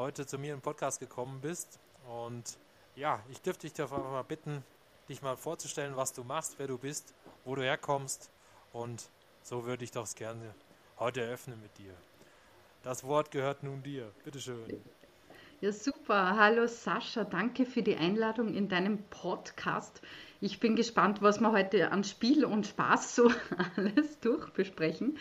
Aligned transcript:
heute 0.00 0.26
zu 0.26 0.38
mir 0.38 0.54
im 0.54 0.62
Podcast 0.62 0.98
gekommen 0.98 1.40
bist. 1.42 1.78
Und 2.08 2.58
ja, 2.96 3.22
ich 3.28 3.40
dürfte 3.42 3.68
dich 3.68 3.80
einfach 3.80 3.98
mal 3.98 4.24
bitten, 4.24 4.64
dich 5.08 5.20
mal 5.20 5.36
vorzustellen, 5.36 5.94
was 5.94 6.12
du 6.12 6.24
machst, 6.24 6.54
wer 6.58 6.66
du 6.66 6.78
bist, 6.78 7.14
wo 7.44 7.54
du 7.54 7.62
herkommst. 7.62 8.30
Und 8.72 9.10
so 9.42 9.66
würde 9.66 9.84
ich 9.84 9.90
doch 9.90 10.12
gerne 10.14 10.54
heute 10.98 11.20
eröffnen 11.20 11.60
mit 11.60 11.76
dir. 11.78 11.92
Das 12.82 13.04
Wort 13.04 13.30
gehört 13.30 13.62
nun 13.62 13.82
dir. 13.82 14.10
Bitteschön. 14.24 14.82
Ja, 15.60 15.70
super. 15.70 16.36
Hallo 16.36 16.66
Sascha, 16.66 17.24
danke 17.24 17.66
für 17.66 17.82
die 17.82 17.96
Einladung 17.96 18.54
in 18.54 18.70
deinem 18.70 19.02
Podcast. 19.10 20.00
Ich 20.40 20.60
bin 20.60 20.76
gespannt, 20.76 21.20
was 21.20 21.40
wir 21.40 21.52
heute 21.52 21.92
an 21.92 22.04
Spiel 22.04 22.46
und 22.46 22.66
Spaß 22.66 23.14
so 23.16 23.30
alles 23.76 24.18
durchbesprechen. 24.20 25.18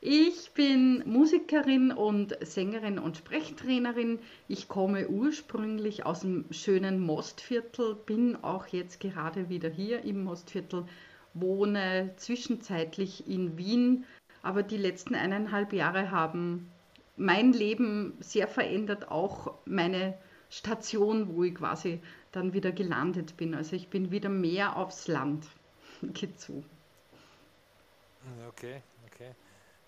Ich 0.00 0.50
bin 0.52 1.02
Musikerin 1.06 1.90
und 1.90 2.36
Sängerin 2.42 2.98
und 2.98 3.16
Sprechtrainerin. 3.16 4.18
Ich 4.46 4.68
komme 4.68 5.08
ursprünglich 5.08 6.04
aus 6.04 6.20
dem 6.20 6.44
schönen 6.50 7.00
Mostviertel, 7.00 7.94
bin 7.94 8.36
auch 8.36 8.66
jetzt 8.66 9.00
gerade 9.00 9.48
wieder 9.48 9.70
hier 9.70 10.02
im 10.04 10.22
Mostviertel, 10.24 10.84
wohne 11.32 12.12
zwischenzeitlich 12.16 13.26
in 13.28 13.56
Wien, 13.56 14.04
aber 14.42 14.62
die 14.62 14.76
letzten 14.76 15.14
eineinhalb 15.14 15.72
Jahre 15.72 16.10
haben 16.10 16.70
mein 17.16 17.52
Leben 17.52 18.14
sehr 18.20 18.48
verändert, 18.48 19.10
auch 19.10 19.54
meine 19.64 20.16
Station, 20.50 21.34
wo 21.34 21.42
ich 21.42 21.54
quasi 21.54 22.00
dann 22.32 22.52
wieder 22.52 22.70
gelandet 22.70 23.36
bin. 23.36 23.54
Also 23.54 23.74
ich 23.74 23.88
bin 23.88 24.10
wieder 24.10 24.28
mehr 24.28 24.76
aufs 24.76 25.08
Land 25.08 25.46
gezogen. 26.02 26.64
Okay, 28.48 28.82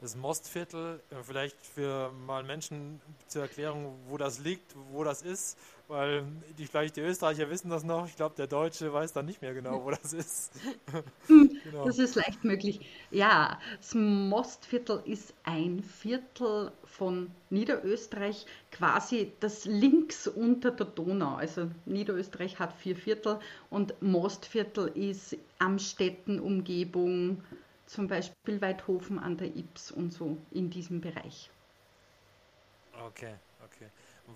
das 0.00 0.14
Mostviertel, 0.16 1.00
äh, 1.10 1.16
vielleicht 1.22 1.56
für 1.66 2.12
mal 2.26 2.44
Menschen 2.44 3.00
zur 3.26 3.42
Erklärung, 3.42 3.98
wo 4.08 4.16
das 4.16 4.38
liegt, 4.38 4.74
wo 4.92 5.02
das 5.02 5.22
ist, 5.22 5.58
weil 5.88 6.24
die, 6.58 6.66
vielleicht 6.66 6.96
die 6.96 7.00
Österreicher 7.00 7.50
wissen 7.50 7.70
das 7.70 7.82
noch, 7.82 8.06
ich 8.06 8.14
glaube, 8.14 8.36
der 8.36 8.46
Deutsche 8.46 8.92
weiß 8.92 9.12
dann 9.12 9.26
nicht 9.26 9.42
mehr 9.42 9.54
genau, 9.54 9.84
wo 9.84 9.90
das 9.90 10.12
ist. 10.12 10.52
genau. 11.26 11.86
Das 11.86 11.98
ist 11.98 12.14
leicht 12.14 12.44
möglich. 12.44 12.80
Ja, 13.10 13.58
das 13.78 13.94
Mostviertel 13.94 15.02
ist 15.04 15.34
ein 15.44 15.82
Viertel 15.82 16.70
von 16.84 17.30
Niederösterreich, 17.50 18.46
quasi 18.70 19.32
das 19.40 19.64
links 19.64 20.28
unter 20.28 20.70
der 20.70 20.86
Donau. 20.86 21.36
Also 21.36 21.68
Niederösterreich 21.86 22.58
hat 22.58 22.72
vier 22.74 22.94
Viertel 22.94 23.40
und 23.70 24.00
Mostviertel 24.00 24.88
ist 24.88 25.36
am 25.58 25.78
Städtenumgebung, 25.78 27.42
zum 27.88 28.06
Beispiel 28.06 28.60
Weidhofen 28.60 29.18
an 29.18 29.36
der 29.36 29.56
Ips 29.56 29.90
und 29.90 30.12
so 30.12 30.36
in 30.50 30.70
diesem 30.70 31.00
Bereich. 31.00 31.50
Okay, 33.06 33.34
okay. 33.64 33.88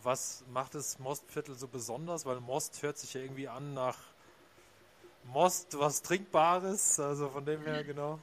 Was 0.02 0.44
macht 0.52 0.74
das 0.74 0.98
Mostviertel 0.98 1.54
so 1.54 1.68
besonders? 1.68 2.24
Weil 2.24 2.40
Most 2.40 2.82
hört 2.82 2.98
sich 2.98 3.14
ja 3.14 3.20
irgendwie 3.20 3.48
an 3.48 3.74
nach 3.74 3.98
Most, 5.24 5.78
was 5.78 6.02
Trinkbares, 6.02 6.98
also 6.98 7.28
von 7.28 7.44
dem 7.44 7.62
her 7.62 7.84
genau. 7.84 8.18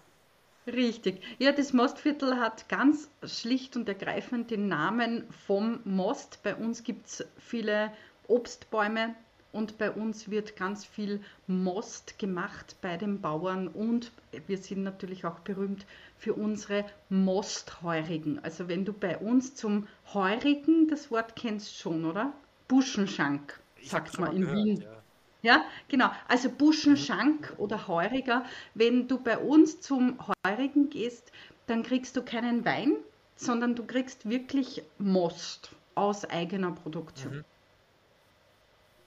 Richtig. 0.67 1.21
Ja, 1.39 1.51
das 1.51 1.73
Mostviertel 1.73 2.39
hat 2.39 2.67
ganz 2.69 3.09
schlicht 3.23 3.75
und 3.75 3.87
ergreifend 3.87 4.51
den 4.51 4.67
Namen 4.67 5.25
vom 5.47 5.79
Most. 5.83 6.43
Bei 6.43 6.55
uns 6.55 6.83
gibt 6.83 7.07
es 7.07 7.25
viele 7.37 7.91
Obstbäume, 8.27 9.15
und 9.51 9.77
bei 9.77 9.91
uns 9.91 10.29
wird 10.29 10.55
ganz 10.55 10.85
viel 10.85 11.21
Most 11.47 12.19
gemacht 12.19 12.75
bei 12.81 12.97
den 12.97 13.21
Bauern 13.21 13.67
und 13.67 14.11
wir 14.47 14.57
sind 14.57 14.83
natürlich 14.83 15.25
auch 15.25 15.39
berühmt 15.39 15.85
für 16.17 16.33
unsere 16.33 16.85
Mostheurigen. 17.09 18.43
Also 18.43 18.67
wenn 18.67 18.85
du 18.85 18.93
bei 18.93 19.17
uns 19.17 19.55
zum 19.55 19.87
Heurigen, 20.13 20.87
das 20.87 21.09
Wort 21.09 21.35
kennst 21.35 21.77
schon, 21.77 22.05
oder? 22.05 22.33
Buschenschank, 22.67 23.59
sagt 23.81 24.19
man 24.19 24.35
in 24.35 24.41
gehört, 24.41 24.65
Wien. 24.65 24.81
Ja. 24.81 24.99
Ja, 25.41 25.63
genau. 25.87 26.11
Also 26.27 26.49
Buschenschank 26.49 27.51
mhm. 27.51 27.59
oder 27.59 27.87
Heuriger. 27.87 28.45
Wenn 28.73 29.07
du 29.07 29.19
bei 29.19 29.37
uns 29.37 29.79
zum 29.79 30.17
Heurigen 30.45 30.89
gehst, 30.89 31.31
dann 31.67 31.83
kriegst 31.83 32.17
du 32.17 32.23
keinen 32.23 32.65
Wein, 32.65 32.97
sondern 33.35 33.75
du 33.75 33.85
kriegst 33.85 34.29
wirklich 34.29 34.83
Most 34.97 35.71
aus 35.95 36.25
eigener 36.25 36.71
Produktion. 36.71 37.37
Mhm. 37.37 37.45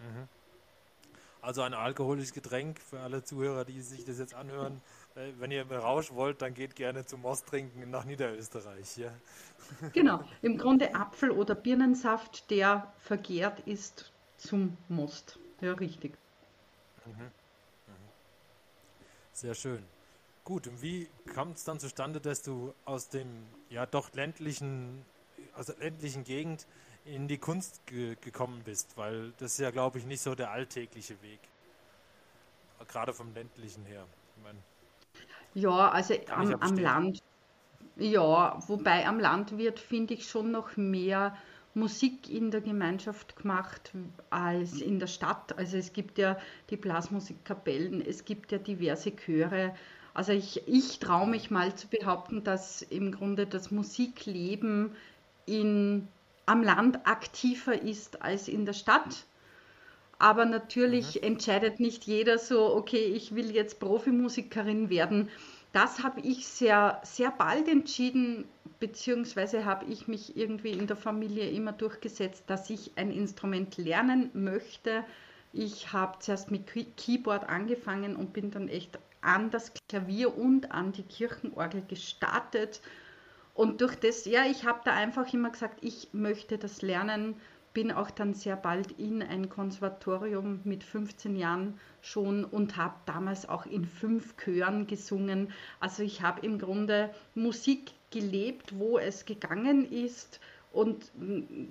Mhm. 0.03 0.29
Also 1.41 1.63
ein 1.63 1.75
alkoholisches 1.75 2.33
Getränk 2.33 2.79
für 2.81 3.01
alle 3.01 3.25
Zuhörer, 3.25 3.65
die 3.65 3.81
sich 3.81 4.05
das 4.05 4.21
jetzt 4.21 4.33
anhören. 4.33 4.81
Wenn 5.15 5.51
ihr 5.51 5.71
Rausch 5.71 6.13
wollt, 6.13 6.41
dann 6.41 6.55
geht 6.55 6.77
gerne 6.77 7.05
zum 7.05 7.23
Most 7.23 7.49
trinken 7.49 7.91
nach 7.91 8.05
Niederösterreich. 8.05 8.97
Ja. 8.97 9.13
Genau, 9.93 10.23
im 10.41 10.57
Grunde 10.57 10.95
Apfel- 10.95 11.33
oder 11.33 11.57
Birnensaft, 11.57 12.49
der 12.51 12.93
vergärt 12.99 13.61
ist 13.67 14.13
zum 14.39 14.77
Most. 14.89 15.39
Ja, 15.61 15.73
richtig. 15.73 16.17
Mhm. 17.07 17.13
Mhm. 17.13 17.31
Sehr 19.33 19.55
schön. 19.55 19.85
Gut, 20.45 20.69
und 20.69 20.81
wie 20.81 21.09
kommt 21.35 21.57
es 21.57 21.65
dann 21.65 21.81
zustande, 21.81 22.21
dass 22.21 22.43
du 22.43 22.73
aus 22.85 23.09
dem 23.09 23.47
ja 23.69 23.85
doch 23.87 24.13
ländlichen, 24.13 25.05
aus 25.55 25.67
der 25.67 25.77
ländlichen 25.77 26.25
Gegend 26.25 26.67
in 27.05 27.29
die 27.29 27.39
Kunst 27.39 27.87
ge 27.87 28.17
gekommen 28.21 28.63
bist, 28.65 28.97
weil 28.97 29.33
das 29.39 29.53
ist 29.53 29.59
ja, 29.59 29.71
glaube 29.71 29.99
ich, 29.99 30.07
nicht 30.07 30.21
so 30.21 30.35
der 30.35 30.51
alltägliche 30.51 31.21
Weg. 31.23 31.41
Gerade 32.89 33.13
vom 33.13 33.33
ländlichen 33.35 33.85
her. 33.87 34.05
Ich 34.37 34.43
mein, 34.43 34.57
ja, 35.55 35.91
also 35.91 36.15
am, 36.31 36.55
am 36.55 36.79
Land. 36.79 37.23
Ja, 37.97 38.59
wobei 38.69 39.07
am 39.07 39.21
Land 39.21 39.59
wird, 39.59 39.79
finde 39.79 40.15
ich, 40.15 40.29
schon 40.29 40.51
noch 40.51 40.77
mehr 40.77 41.37
Musik 41.75 42.31
in 42.31 42.51
der 42.51 42.61
Gemeinschaft 42.61 43.37
gemacht 43.37 43.93
als 44.31 44.81
in 44.81 44.99
der 44.99 45.07
Stadt. 45.07 45.57
Also 45.59 45.77
es 45.77 45.93
gibt 45.93 46.19
ja 46.19 46.39
die 46.71 46.77
Blasmusikkapellen, 46.77 48.05
es 48.05 48.25
gibt 48.25 48.53
ja 48.53 48.59
diverse 48.59 49.15
Chöre. 49.15 49.75
Also 50.15 50.33
ich, 50.33 50.67
ich 50.67 50.99
traue 50.99 51.27
mich 51.27 51.51
mal 51.51 51.75
zu 51.75 51.87
behaupten, 51.89 52.45
dass 52.45 52.83
im 52.83 53.13
Grunde 53.13 53.47
das 53.47 53.71
Musikleben 53.71 54.95
in 55.47 56.09
am 56.47 56.63
Land 56.63 57.07
aktiver 57.07 57.81
ist 57.81 58.23
als 58.23 58.49
in 58.49 58.67
der 58.67 58.73
Stadt. 58.73 59.27
Aber 60.19 60.45
natürlich 60.45 61.17
mhm. 61.17 61.29
entscheidet 61.29 61.81
nicht 61.81 62.05
jeder 62.05 62.39
so, 62.39 62.75
okay, 62.75 63.05
ich 63.05 63.35
will 63.35 63.51
jetzt 63.51 63.81
Profimusikerin 63.81 64.89
werden. 64.89 65.29
Das 65.73 66.03
habe 66.03 66.21
ich 66.21 66.47
sehr, 66.47 67.01
sehr 67.03 67.31
bald 67.31 67.67
entschieden, 67.67 68.45
beziehungsweise 68.79 69.65
habe 69.65 69.87
ich 69.87 70.07
mich 70.07 70.37
irgendwie 70.37 70.73
in 70.73 70.87
der 70.87 70.97
Familie 70.97 71.49
immer 71.51 71.73
durchgesetzt, 71.73 72.45
dass 72.47 72.69
ich 72.69 72.93
ein 72.97 73.11
Instrument 73.11 73.79
lernen 73.79 74.31
möchte. 74.35 75.05
Ich 75.53 75.93
habe 75.93 76.19
zuerst 76.19 76.51
mit 76.51 76.67
Keyboard 76.97 77.49
angefangen 77.49 78.17
und 78.17 78.33
bin 78.33 78.51
dann 78.51 78.69
echt 78.69 78.99
an 79.23 79.51
das 79.51 79.73
Klavier 79.89 80.37
und 80.37 80.73
an 80.73 80.93
die 80.93 81.05
Kirchenorgel 81.05 81.83
gestartet 81.89 82.81
und 83.55 83.81
durch 83.81 83.97
das, 83.97 84.25
ja, 84.25 84.47
ich 84.47 84.65
habe 84.65 84.81
da 84.85 84.95
einfach 84.95 85.33
immer 85.33 85.51
gesagt, 85.51 85.79
ich 85.83 86.09
möchte 86.13 86.59
das 86.59 86.83
lernen, 86.83 87.35
bin 87.75 87.91
auch 87.91 88.11
dann 88.11 88.35
sehr 88.35 88.57
bald 88.57 88.93
in 88.99 89.23
ein 89.23 89.49
Konservatorium 89.49 90.61
mit 90.65 90.85
15 90.85 91.37
Jahren 91.37 91.79
schon 92.03 92.45
und 92.45 92.77
habe 92.77 92.95
damals 93.07 93.49
auch 93.49 93.67
in 93.67 93.87
fünf 93.87 94.37
Chören 94.37 94.87
gesungen. 94.87 95.53
Also 95.81 96.03
ich 96.03 96.23
habe 96.23 96.45
im 96.45 96.59
Grunde 96.59 97.11
Musik 97.35 97.93
gelebt, 98.11 98.79
wo 98.79 98.99
es 98.99 99.25
gegangen 99.25 99.91
ist. 99.91 100.41
Und 100.73 101.11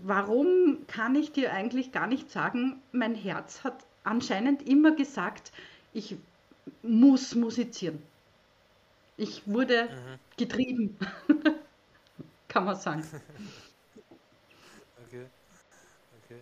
warum 0.03 0.77
kann 0.87 1.15
ich 1.15 1.31
dir 1.31 1.53
eigentlich 1.53 1.91
gar 1.91 2.07
nicht 2.07 2.29
sagen, 2.29 2.81
mein 2.91 3.15
Herz 3.15 3.63
hat 3.63 3.83
anscheinend 4.03 4.67
immer 4.67 4.91
gesagt, 4.91 5.51
ich 5.93 6.17
muss 6.83 7.35
musizieren. 7.35 8.01
Ich 9.17 9.43
wurde 9.45 9.85
mhm. 9.85 10.19
getrieben. 10.37 10.97
kann 12.51 12.65
man 12.65 12.75
sagen. 12.75 13.03
okay. 15.07 15.25
okay. 16.23 16.41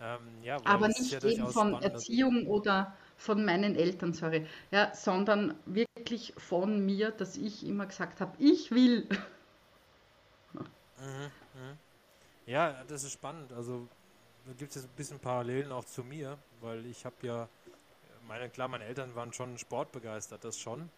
Ähm, 0.00 0.20
ja, 0.42 0.58
Aber 0.64 0.88
nicht 0.88 1.10
ja 1.10 1.22
eben 1.24 1.48
von 1.48 1.82
Erziehung 1.82 2.46
oder 2.46 2.94
von 3.16 3.42
meinen 3.44 3.74
Eltern, 3.74 4.12
sorry, 4.12 4.46
ja, 4.70 4.94
sondern 4.94 5.54
wirklich 5.64 6.34
von 6.36 6.84
mir, 6.84 7.10
dass 7.10 7.38
ich 7.38 7.66
immer 7.66 7.86
gesagt 7.86 8.20
habe, 8.20 8.36
ich 8.38 8.70
will. 8.70 9.08
Mhm, 10.52 11.30
mhm. 11.54 11.78
Ja, 12.44 12.84
das 12.88 13.04
ist 13.04 13.12
spannend. 13.12 13.52
Also 13.54 13.88
da 14.44 14.52
gibt 14.52 14.76
es 14.76 14.84
ein 14.84 14.90
bisschen 14.96 15.18
Parallelen 15.18 15.72
auch 15.72 15.86
zu 15.86 16.04
mir, 16.04 16.36
weil 16.60 16.84
ich 16.84 17.06
habe 17.06 17.16
ja, 17.22 17.48
meine, 18.28 18.50
klar, 18.50 18.68
meine 18.68 18.84
Eltern 18.84 19.14
waren 19.14 19.32
schon 19.32 19.56
sportbegeistert, 19.56 20.44
das 20.44 20.58
schon. 20.58 20.90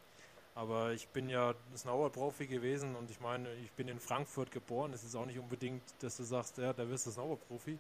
Aber 0.59 0.91
ich 0.91 1.07
bin 1.11 1.29
ja 1.29 1.55
Snowboard-Profi 1.77 2.49
gewesen 2.49 2.97
und 2.97 3.13
ich 3.13 3.21
meine, 3.21 3.49
ich 3.63 3.71
bin 3.71 3.87
in 3.87 4.01
Frankfurt 4.01 4.51
geboren. 4.51 4.93
Es 4.93 5.05
ist 5.05 5.15
auch 5.15 5.25
nicht 5.25 5.39
unbedingt, 5.39 5.85
dass 6.01 6.17
du 6.17 6.25
sagst, 6.25 6.59
ja, 6.59 6.73
da 6.73 6.89
wirst 6.89 7.07
du 7.07 7.13
Snowboard-Profi. 7.13 7.79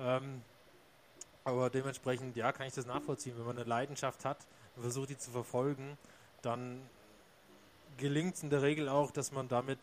Ähm, 0.00 0.42
aber 1.44 1.70
dementsprechend, 1.70 2.34
ja, 2.34 2.50
kann 2.50 2.66
ich 2.66 2.74
das 2.74 2.84
nachvollziehen. 2.84 3.38
Wenn 3.38 3.46
man 3.46 3.56
eine 3.56 3.68
Leidenschaft 3.68 4.24
hat 4.24 4.44
und 4.74 4.82
versucht, 4.82 5.10
die 5.10 5.18
zu 5.18 5.30
verfolgen, 5.30 5.96
dann 6.42 6.82
gelingt 7.96 8.34
es 8.34 8.42
in 8.42 8.50
der 8.50 8.62
Regel 8.62 8.88
auch, 8.88 9.12
dass 9.12 9.30
man 9.30 9.46
damit 9.46 9.78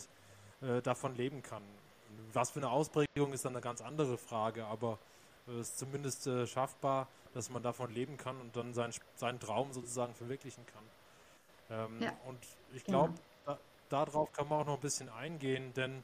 äh, 0.60 0.82
davon 0.82 1.16
leben 1.16 1.42
kann. 1.44 1.64
Was 2.34 2.52
für 2.52 2.60
eine 2.60 2.72
Ausprägung 2.72 3.32
ist 3.32 3.46
dann 3.46 3.54
eine 3.54 3.62
ganz 3.62 3.80
andere 3.80 4.18
Frage, 4.18 4.66
aber 4.66 5.00
es 5.48 5.54
äh, 5.54 5.60
ist 5.62 5.80
zumindest 5.80 6.28
äh, 6.28 6.46
schaffbar, 6.46 7.08
dass 7.34 7.50
man 7.50 7.64
davon 7.64 7.90
leben 7.94 8.18
kann 8.18 8.42
und 8.42 8.54
dann 8.58 8.74
sein, 8.74 8.92
seinen 9.16 9.40
Traum 9.40 9.72
sozusagen 9.72 10.14
verwirklichen 10.14 10.66
kann. 10.66 10.84
Ähm, 11.70 12.02
ja. 12.02 12.14
Und 12.26 12.40
ich 12.74 12.84
glaube, 12.84 13.14
genau. 13.46 13.58
da, 13.90 14.06
darauf 14.06 14.32
kann 14.32 14.48
man 14.48 14.62
auch 14.62 14.66
noch 14.66 14.76
ein 14.76 14.82
bisschen 14.82 15.10
eingehen, 15.10 15.74
denn 15.74 16.04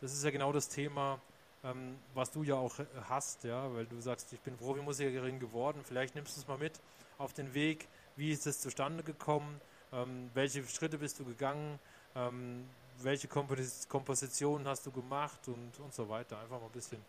das 0.00 0.12
ist 0.12 0.24
ja 0.24 0.30
genau 0.30 0.52
das 0.52 0.68
Thema, 0.68 1.20
ähm, 1.64 1.98
was 2.14 2.30
du 2.30 2.42
ja 2.42 2.54
auch 2.56 2.78
hast, 3.08 3.44
ja, 3.44 3.72
weil 3.74 3.86
du 3.86 4.00
sagst, 4.00 4.32
ich 4.32 4.40
bin 4.40 4.56
Profimusikerin 4.56 5.40
geworden. 5.40 5.82
Vielleicht 5.84 6.14
nimmst 6.14 6.36
du 6.36 6.40
es 6.40 6.48
mal 6.48 6.58
mit 6.58 6.80
auf 7.18 7.32
den 7.32 7.54
Weg. 7.54 7.88
Wie 8.16 8.30
ist 8.30 8.46
es 8.46 8.60
zustande 8.60 9.02
gekommen? 9.02 9.60
Ähm, 9.92 10.30
welche 10.34 10.62
Schritte 10.64 10.98
bist 10.98 11.18
du 11.18 11.24
gegangen? 11.24 11.78
Ähm, 12.14 12.68
welche 12.98 13.28
Kompos 13.28 13.88
Kompositionen 13.88 14.66
hast 14.66 14.86
du 14.86 14.90
gemacht 14.90 15.48
und, 15.48 15.78
und 15.80 15.94
so 15.94 16.08
weiter? 16.08 16.38
Einfach 16.38 16.60
mal 16.60 16.66
ein 16.66 16.72
bisschen 16.72 17.02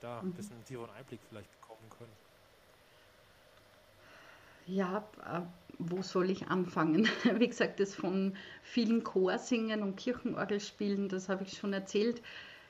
da 0.00 0.20
ein 0.20 0.26
mhm. 0.26 0.32
bisschen 0.32 0.64
tieferen 0.64 0.90
Einblick 0.90 1.20
vielleicht 1.28 1.50
bekommen 1.60 1.88
können. 1.90 2.12
Ja, 4.66 5.08
äh, 5.24 5.42
wo 5.78 6.02
soll 6.02 6.30
ich 6.30 6.48
anfangen? 6.48 7.08
Wie 7.38 7.48
gesagt, 7.48 7.80
das 7.80 7.94
von 7.94 8.36
vielen 8.62 9.04
Chorsingen 9.04 9.82
und 9.82 9.96
Kirchenorgelspielen, 9.96 11.08
das 11.08 11.28
habe 11.28 11.44
ich 11.44 11.56
schon 11.56 11.72
erzählt. 11.72 12.20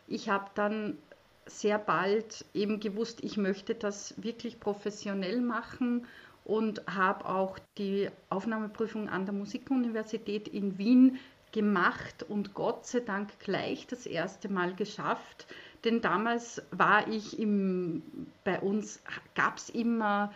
Ich 0.07 0.29
habe 0.29 0.51
dann 0.55 0.99
sehr 1.47 1.79
bald 1.79 2.45
eben 2.55 2.81
gewusst, 2.81 3.23
ich 3.23 3.37
möchte 3.37 3.75
das 3.75 4.15
wirklich 4.23 4.61
professionell 4.61 5.41
machen 5.41 6.07
und 6.45 6.83
habe 6.87 7.25
auch 7.27 7.59
die 7.79 8.11
Aufnahmeprüfung 8.29 9.09
an 9.09 9.25
der 9.25 9.35
Musikuniversität 9.35 10.49
in 10.49 10.77
Wien 10.79 11.19
gemacht 11.53 12.25
und 12.29 12.55
Gott 12.55 12.87
sei 12.87 13.01
Dank 13.01 13.39
gleich 13.39 13.87
das 13.87 14.07
erste 14.07 14.49
Mal 14.49 14.75
geschafft. 14.75 15.47
Denn 15.85 16.01
damals 16.01 16.63
war 16.73 17.09
ich 17.09 17.39
im, 17.39 18.03
bei 18.45 18.61
uns 18.61 19.01
gab 19.35 19.57
es 19.57 19.71
immer 19.71 20.33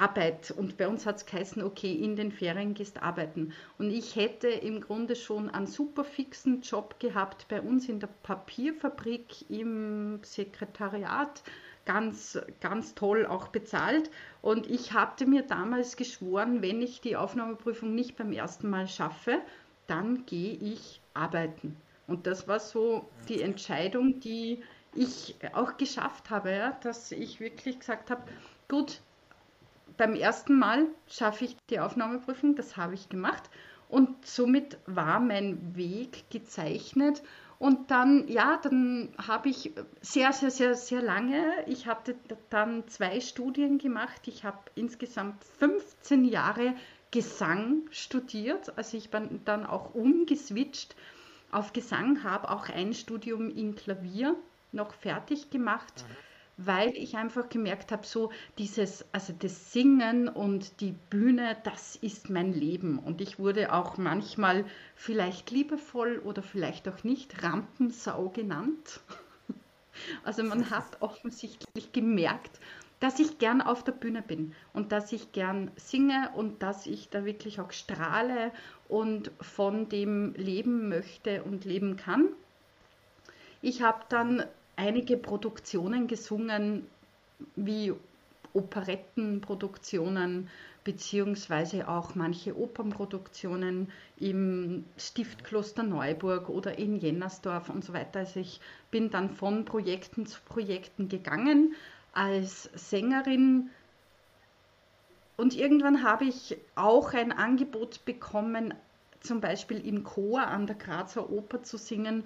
Arbeit 0.00 0.50
und 0.50 0.76
bei 0.76 0.88
uns 0.88 1.06
hat 1.06 1.16
es 1.16 1.26
geheißen, 1.26 1.62
okay, 1.62 1.92
in 1.92 2.16
den 2.16 2.32
Ferien 2.32 2.74
gehst 2.74 3.02
arbeiten. 3.02 3.52
Und 3.78 3.90
ich 3.90 4.16
hätte 4.16 4.48
im 4.48 4.80
Grunde 4.80 5.16
schon 5.16 5.50
einen 5.50 5.66
super 5.66 6.04
fixen 6.04 6.60
Job 6.62 6.98
gehabt 7.00 7.46
bei 7.48 7.60
uns 7.60 7.88
in 7.88 8.00
der 8.00 8.08
Papierfabrik 8.22 9.50
im 9.50 10.20
Sekretariat, 10.22 11.42
ganz, 11.84 12.38
ganz 12.60 12.94
toll 12.94 13.26
auch 13.26 13.48
bezahlt. 13.48 14.10
Und 14.42 14.68
ich 14.68 14.92
hatte 14.92 15.26
mir 15.26 15.42
damals 15.42 15.96
geschworen, 15.96 16.62
wenn 16.62 16.80
ich 16.82 17.00
die 17.00 17.16
Aufnahmeprüfung 17.16 17.94
nicht 17.94 18.16
beim 18.16 18.32
ersten 18.32 18.70
Mal 18.70 18.88
schaffe, 18.88 19.40
dann 19.86 20.24
gehe 20.26 20.54
ich 20.54 21.00
arbeiten. 21.12 21.76
Und 22.06 22.26
das 22.26 22.48
war 22.48 22.60
so 22.60 23.08
die 23.28 23.42
Entscheidung, 23.42 24.20
die 24.20 24.62
ich 24.94 25.36
auch 25.52 25.76
geschafft 25.76 26.30
habe, 26.30 26.52
ja, 26.52 26.78
dass 26.82 27.12
ich 27.12 27.40
wirklich 27.40 27.78
gesagt 27.78 28.10
habe, 28.10 28.22
gut, 28.68 29.00
beim 29.96 30.14
ersten 30.14 30.58
Mal 30.58 30.86
schaffe 31.06 31.44
ich 31.44 31.56
die 31.70 31.80
Aufnahmeprüfung, 31.80 32.54
das 32.56 32.76
habe 32.76 32.94
ich 32.94 33.08
gemacht. 33.08 33.42
Und 33.88 34.26
somit 34.26 34.78
war 34.86 35.20
mein 35.20 35.76
Weg 35.76 36.30
gezeichnet. 36.30 37.22
Und 37.58 37.90
dann, 37.90 38.26
ja, 38.28 38.58
dann 38.62 39.10
habe 39.16 39.48
ich 39.48 39.72
sehr, 40.00 40.32
sehr, 40.32 40.50
sehr, 40.50 40.74
sehr 40.74 41.00
lange, 41.00 41.64
ich 41.66 41.86
hatte 41.86 42.16
dann 42.50 42.86
zwei 42.88 43.20
Studien 43.20 43.78
gemacht. 43.78 44.26
Ich 44.26 44.44
habe 44.44 44.58
insgesamt 44.74 45.44
15 45.60 46.24
Jahre 46.24 46.74
Gesang 47.10 47.82
studiert. 47.90 48.76
Also 48.76 48.96
ich 48.96 49.10
bin 49.10 49.40
dann 49.44 49.64
auch 49.64 49.94
umgeswitcht 49.94 50.96
auf 51.52 51.72
Gesang, 51.72 52.24
habe 52.24 52.50
auch 52.50 52.68
ein 52.68 52.92
Studium 52.92 53.54
in 53.54 53.76
Klavier 53.76 54.34
noch 54.72 54.92
fertig 54.92 55.50
gemacht. 55.50 56.04
Mhm 56.08 56.33
weil 56.56 56.96
ich 56.96 57.16
einfach 57.16 57.48
gemerkt 57.48 57.90
habe, 57.90 58.06
so 58.06 58.30
dieses, 58.58 59.04
also 59.12 59.34
das 59.38 59.72
Singen 59.72 60.28
und 60.28 60.80
die 60.80 60.94
Bühne, 61.10 61.56
das 61.64 61.96
ist 61.96 62.30
mein 62.30 62.52
Leben. 62.52 62.98
Und 62.98 63.20
ich 63.20 63.38
wurde 63.38 63.72
auch 63.72 63.96
manchmal 63.96 64.64
vielleicht 64.94 65.50
liebevoll 65.50 66.18
oder 66.18 66.42
vielleicht 66.42 66.88
auch 66.88 67.02
nicht 67.04 67.42
Rampensau 67.42 68.28
genannt. 68.28 69.00
Also 70.24 70.42
man 70.42 70.70
hat 70.70 71.00
offensichtlich 71.00 71.92
gemerkt, 71.92 72.58
dass 72.98 73.20
ich 73.20 73.38
gern 73.38 73.60
auf 73.62 73.84
der 73.84 73.92
Bühne 73.92 74.22
bin 74.22 74.52
und 74.72 74.90
dass 74.90 75.12
ich 75.12 75.30
gern 75.30 75.70
singe 75.76 76.30
und 76.34 76.64
dass 76.64 76.86
ich 76.86 77.10
da 77.10 77.24
wirklich 77.24 77.60
auch 77.60 77.70
strahle 77.70 78.50
und 78.88 79.30
von 79.40 79.88
dem 79.88 80.34
leben 80.34 80.88
möchte 80.88 81.44
und 81.44 81.64
leben 81.64 81.96
kann. 81.96 82.28
Ich 83.62 83.82
habe 83.82 84.00
dann 84.08 84.44
einige 84.76 85.16
Produktionen 85.16 86.06
gesungen, 86.06 86.86
wie 87.56 87.92
Operettenproduktionen 88.52 90.48
beziehungsweise 90.84 91.88
auch 91.88 92.14
manche 92.14 92.56
Opernproduktionen 92.56 93.90
im 94.18 94.84
Stiftkloster 94.98 95.82
Neuburg 95.82 96.50
oder 96.50 96.78
in 96.78 96.98
Jennersdorf 96.98 97.70
und 97.70 97.84
so 97.84 97.94
weiter. 97.94 98.20
Also 98.20 98.40
ich 98.40 98.60
bin 98.90 99.10
dann 99.10 99.30
von 99.30 99.64
Projekten 99.64 100.26
zu 100.26 100.40
Projekten 100.44 101.08
gegangen 101.08 101.74
als 102.12 102.70
Sängerin 102.74 103.70
und 105.36 105.56
irgendwann 105.56 106.04
habe 106.04 106.26
ich 106.26 106.56
auch 106.76 107.12
ein 107.12 107.32
Angebot 107.32 108.04
bekommen, 108.04 108.74
zum 109.20 109.40
Beispiel 109.40 109.84
im 109.84 110.04
Chor 110.04 110.46
an 110.46 110.66
der 110.66 110.76
Grazer 110.76 111.28
Oper 111.30 111.62
zu 111.62 111.76
singen 111.76 112.24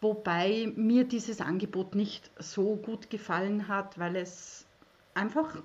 wobei 0.00 0.72
mir 0.76 1.04
dieses 1.04 1.40
Angebot 1.40 1.94
nicht 1.94 2.30
so 2.38 2.76
gut 2.76 3.10
gefallen 3.10 3.68
hat, 3.68 3.98
weil 3.98 4.16
es 4.16 4.66
einfach 5.16 5.56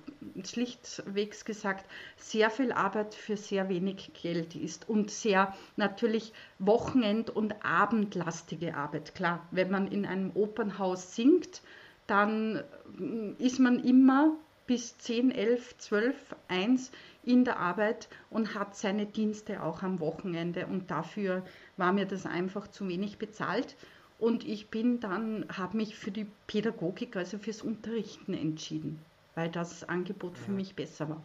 schlichtwegs 0.44 1.44
gesagt 1.44 1.84
sehr 2.16 2.50
viel 2.50 2.72
Arbeit 2.72 3.14
für 3.14 3.36
sehr 3.36 3.68
wenig 3.68 4.12
Geld 4.14 4.56
ist 4.56 4.88
und 4.88 5.10
sehr 5.10 5.54
natürlich 5.76 6.32
Wochenend- 6.58 7.30
und 7.30 7.64
Abendlastige 7.64 8.74
Arbeit. 8.74 9.14
Klar, 9.14 9.46
wenn 9.50 9.70
man 9.70 9.88
in 9.88 10.06
einem 10.06 10.30
Opernhaus 10.34 11.14
singt, 11.14 11.62
dann 12.06 12.62
ist 13.38 13.60
man 13.60 13.84
immer 13.84 14.34
bis 14.66 14.96
10, 14.98 15.32
11, 15.32 15.76
12, 15.78 16.36
1 16.48 16.92
in 17.24 17.44
der 17.44 17.58
Arbeit 17.58 18.08
und 18.30 18.54
hat 18.54 18.76
seine 18.76 19.06
Dienste 19.06 19.62
auch 19.62 19.82
am 19.82 20.00
Wochenende 20.00 20.66
und 20.66 20.90
dafür 20.90 21.44
war 21.76 21.92
mir 21.92 22.06
das 22.06 22.26
einfach 22.26 22.68
zu 22.68 22.88
wenig 22.88 23.18
bezahlt 23.18 23.76
und 24.22 24.46
ich 24.46 24.68
bin 24.68 25.00
dann, 25.00 25.46
habe 25.52 25.76
mich 25.76 25.96
für 25.96 26.12
die 26.12 26.28
Pädagogik, 26.46 27.16
also 27.16 27.38
fürs 27.38 27.60
Unterrichten 27.60 28.34
entschieden, 28.34 29.00
weil 29.34 29.50
das 29.50 29.88
Angebot 29.88 30.38
für 30.38 30.52
mich 30.52 30.76
besser 30.76 31.08
war. 31.08 31.22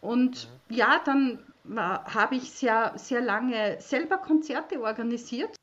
Und 0.00 0.48
ja, 0.68 1.00
dann 1.04 1.38
habe 1.76 2.34
ich 2.34 2.50
sehr, 2.50 2.94
sehr 2.96 3.20
lange 3.20 3.80
selber 3.80 4.18
Konzerte 4.18 4.82
organisiert 4.82 5.56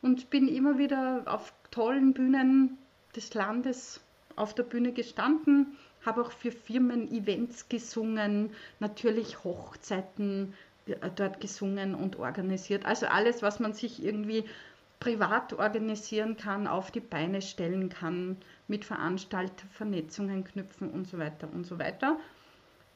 und 0.00 0.30
bin 0.30 0.48
immer 0.48 0.78
wieder 0.78 1.24
auf 1.26 1.52
tollen 1.70 2.14
Bühnen 2.14 2.78
des 3.14 3.34
Landes 3.34 4.00
auf 4.36 4.54
der 4.54 4.62
Bühne 4.62 4.92
gestanden, 4.92 5.76
habe 6.06 6.22
auch 6.22 6.32
für 6.32 6.52
Firmen 6.52 7.12
Events 7.12 7.68
gesungen, 7.68 8.48
natürlich 8.78 9.44
Hochzeiten 9.44 10.54
äh, 10.86 11.10
dort 11.14 11.38
gesungen 11.42 11.94
und 11.94 12.18
organisiert. 12.18 12.86
Also 12.86 13.06
alles, 13.06 13.42
was 13.42 13.60
man 13.60 13.74
sich 13.74 14.02
irgendwie 14.02 14.46
privat 15.00 15.54
organisieren 15.54 16.36
kann, 16.36 16.66
auf 16.66 16.90
die 16.90 17.00
Beine 17.00 17.42
stellen 17.42 17.88
kann, 17.88 18.36
mit 18.68 18.84
Veranstalter 18.84 19.66
Vernetzungen 19.72 20.44
knüpfen 20.44 20.90
und 20.90 21.08
so 21.08 21.18
weiter 21.18 21.48
und 21.52 21.66
so 21.66 21.78
weiter. 21.78 22.18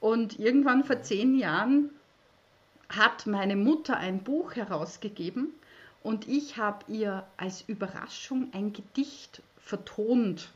Und 0.00 0.38
irgendwann 0.38 0.84
vor 0.84 1.00
zehn 1.00 1.34
Jahren 1.34 1.90
hat 2.90 3.26
meine 3.26 3.56
Mutter 3.56 3.96
ein 3.96 4.22
Buch 4.22 4.54
herausgegeben 4.54 5.54
und 6.02 6.28
ich 6.28 6.58
habe 6.58 6.84
ihr 6.92 7.26
als 7.38 7.62
Überraschung 7.62 8.50
ein 8.52 8.74
Gedicht 8.74 9.42
vertont. 9.56 10.50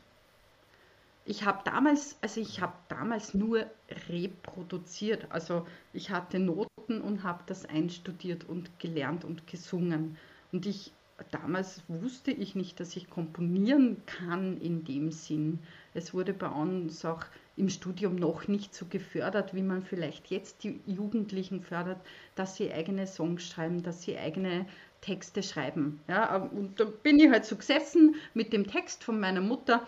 Ich 1.25 1.45
habe 1.45 1.61
damals, 1.65 2.15
also 2.21 2.39
ich 2.39 2.61
habe 2.61 2.73
damals 2.87 3.33
nur 3.33 3.65
reproduziert, 4.07 5.25
also 5.31 5.65
ich 5.93 6.11
hatte 6.11 6.37
Noten 6.37 7.01
und 7.01 7.23
habe 7.23 7.43
das 7.47 7.65
einstudiert 7.65 8.47
und 8.47 8.79
gelernt 8.79 9.25
und 9.25 9.47
gesungen. 9.47 10.17
Und 10.51 10.67
ich 10.67 10.91
damals 11.31 11.81
wusste 11.87 12.31
ich 12.31 12.55
nicht, 12.55 12.79
dass 12.79 12.95
ich 12.95 13.09
komponieren 13.09 14.01
kann 14.05 14.59
in 14.61 14.85
dem 14.85 15.11
Sinn. 15.11 15.59
Es 15.93 16.13
wurde 16.13 16.33
bei 16.33 16.47
uns 16.47 17.03
auch 17.05 17.25
im 17.57 17.69
Studium 17.69 18.15
noch 18.15 18.47
nicht 18.47 18.73
so 18.73 18.85
gefördert, 18.85 19.53
wie 19.53 19.61
man 19.61 19.83
vielleicht 19.83 20.27
jetzt 20.27 20.63
die 20.63 20.79
Jugendlichen 20.85 21.61
fördert, 21.61 21.99
dass 22.35 22.55
sie 22.55 22.71
eigene 22.71 23.05
Songs 23.05 23.47
schreiben, 23.47 23.83
dass 23.83 24.01
sie 24.03 24.17
eigene 24.17 24.65
Texte 25.01 25.43
schreiben. 25.43 25.99
Ja, 26.07 26.37
und 26.37 26.79
da 26.79 26.85
bin 26.85 27.19
ich 27.19 27.29
halt 27.29 27.45
so 27.45 27.55
gesessen 27.55 28.15
mit 28.33 28.53
dem 28.53 28.67
Text 28.67 29.03
von 29.03 29.19
meiner 29.19 29.41
Mutter 29.41 29.85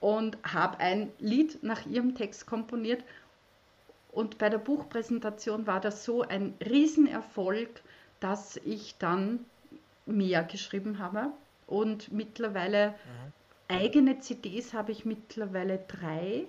und 0.00 0.38
habe 0.42 0.80
ein 0.80 1.10
Lied 1.18 1.62
nach 1.62 1.86
ihrem 1.86 2.14
Text 2.14 2.46
komponiert. 2.46 3.04
Und 4.12 4.38
bei 4.38 4.48
der 4.48 4.58
Buchpräsentation 4.58 5.66
war 5.66 5.80
das 5.80 6.04
so 6.04 6.22
ein 6.22 6.54
Riesenerfolg, 6.64 7.82
dass 8.20 8.56
ich 8.58 8.96
dann 8.98 9.44
mehr 10.06 10.42
geschrieben 10.44 10.98
habe. 10.98 11.32
Und 11.66 12.12
mittlerweile 12.12 12.90
mhm. 12.90 13.76
eigene 13.76 14.20
CDs 14.20 14.74
habe 14.74 14.92
ich 14.92 15.04
mittlerweile 15.04 15.78
drei. 15.88 16.44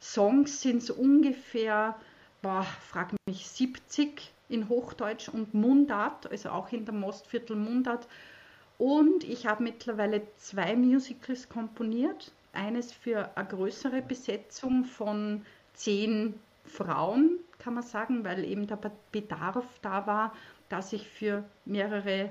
Songs 0.00 0.62
sind 0.62 0.82
es 0.82 0.90
ungefähr, 0.90 1.96
boah, 2.42 2.62
frag 2.62 3.12
mich, 3.26 3.48
70 3.48 4.32
in 4.48 4.68
Hochdeutsch 4.68 5.28
und 5.28 5.54
Mundart, 5.54 6.30
also 6.30 6.50
auch 6.50 6.72
in 6.72 6.84
der 6.84 6.94
Mostviertel 6.94 7.56
Mundart. 7.56 8.08
Und 8.78 9.24
ich 9.24 9.46
habe 9.46 9.62
mittlerweile 9.62 10.22
zwei 10.36 10.74
Musicals 10.74 11.48
komponiert. 11.48 12.32
Eines 12.52 12.92
für 12.92 13.30
eine 13.36 13.46
größere 13.46 14.02
Besetzung 14.02 14.84
von 14.84 15.44
zehn 15.74 16.34
Frauen, 16.64 17.38
kann 17.60 17.74
man 17.74 17.84
sagen, 17.84 18.24
weil 18.24 18.44
eben 18.44 18.66
der 18.66 18.78
Bedarf 19.12 19.78
da 19.82 20.06
war, 20.06 20.34
dass 20.68 20.92
ich 20.92 21.06
für 21.08 21.44
mehrere 21.64 22.30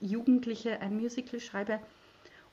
Jugendliche 0.00 0.80
ein 0.80 0.96
Musical 0.96 1.40
schreibe. 1.40 1.80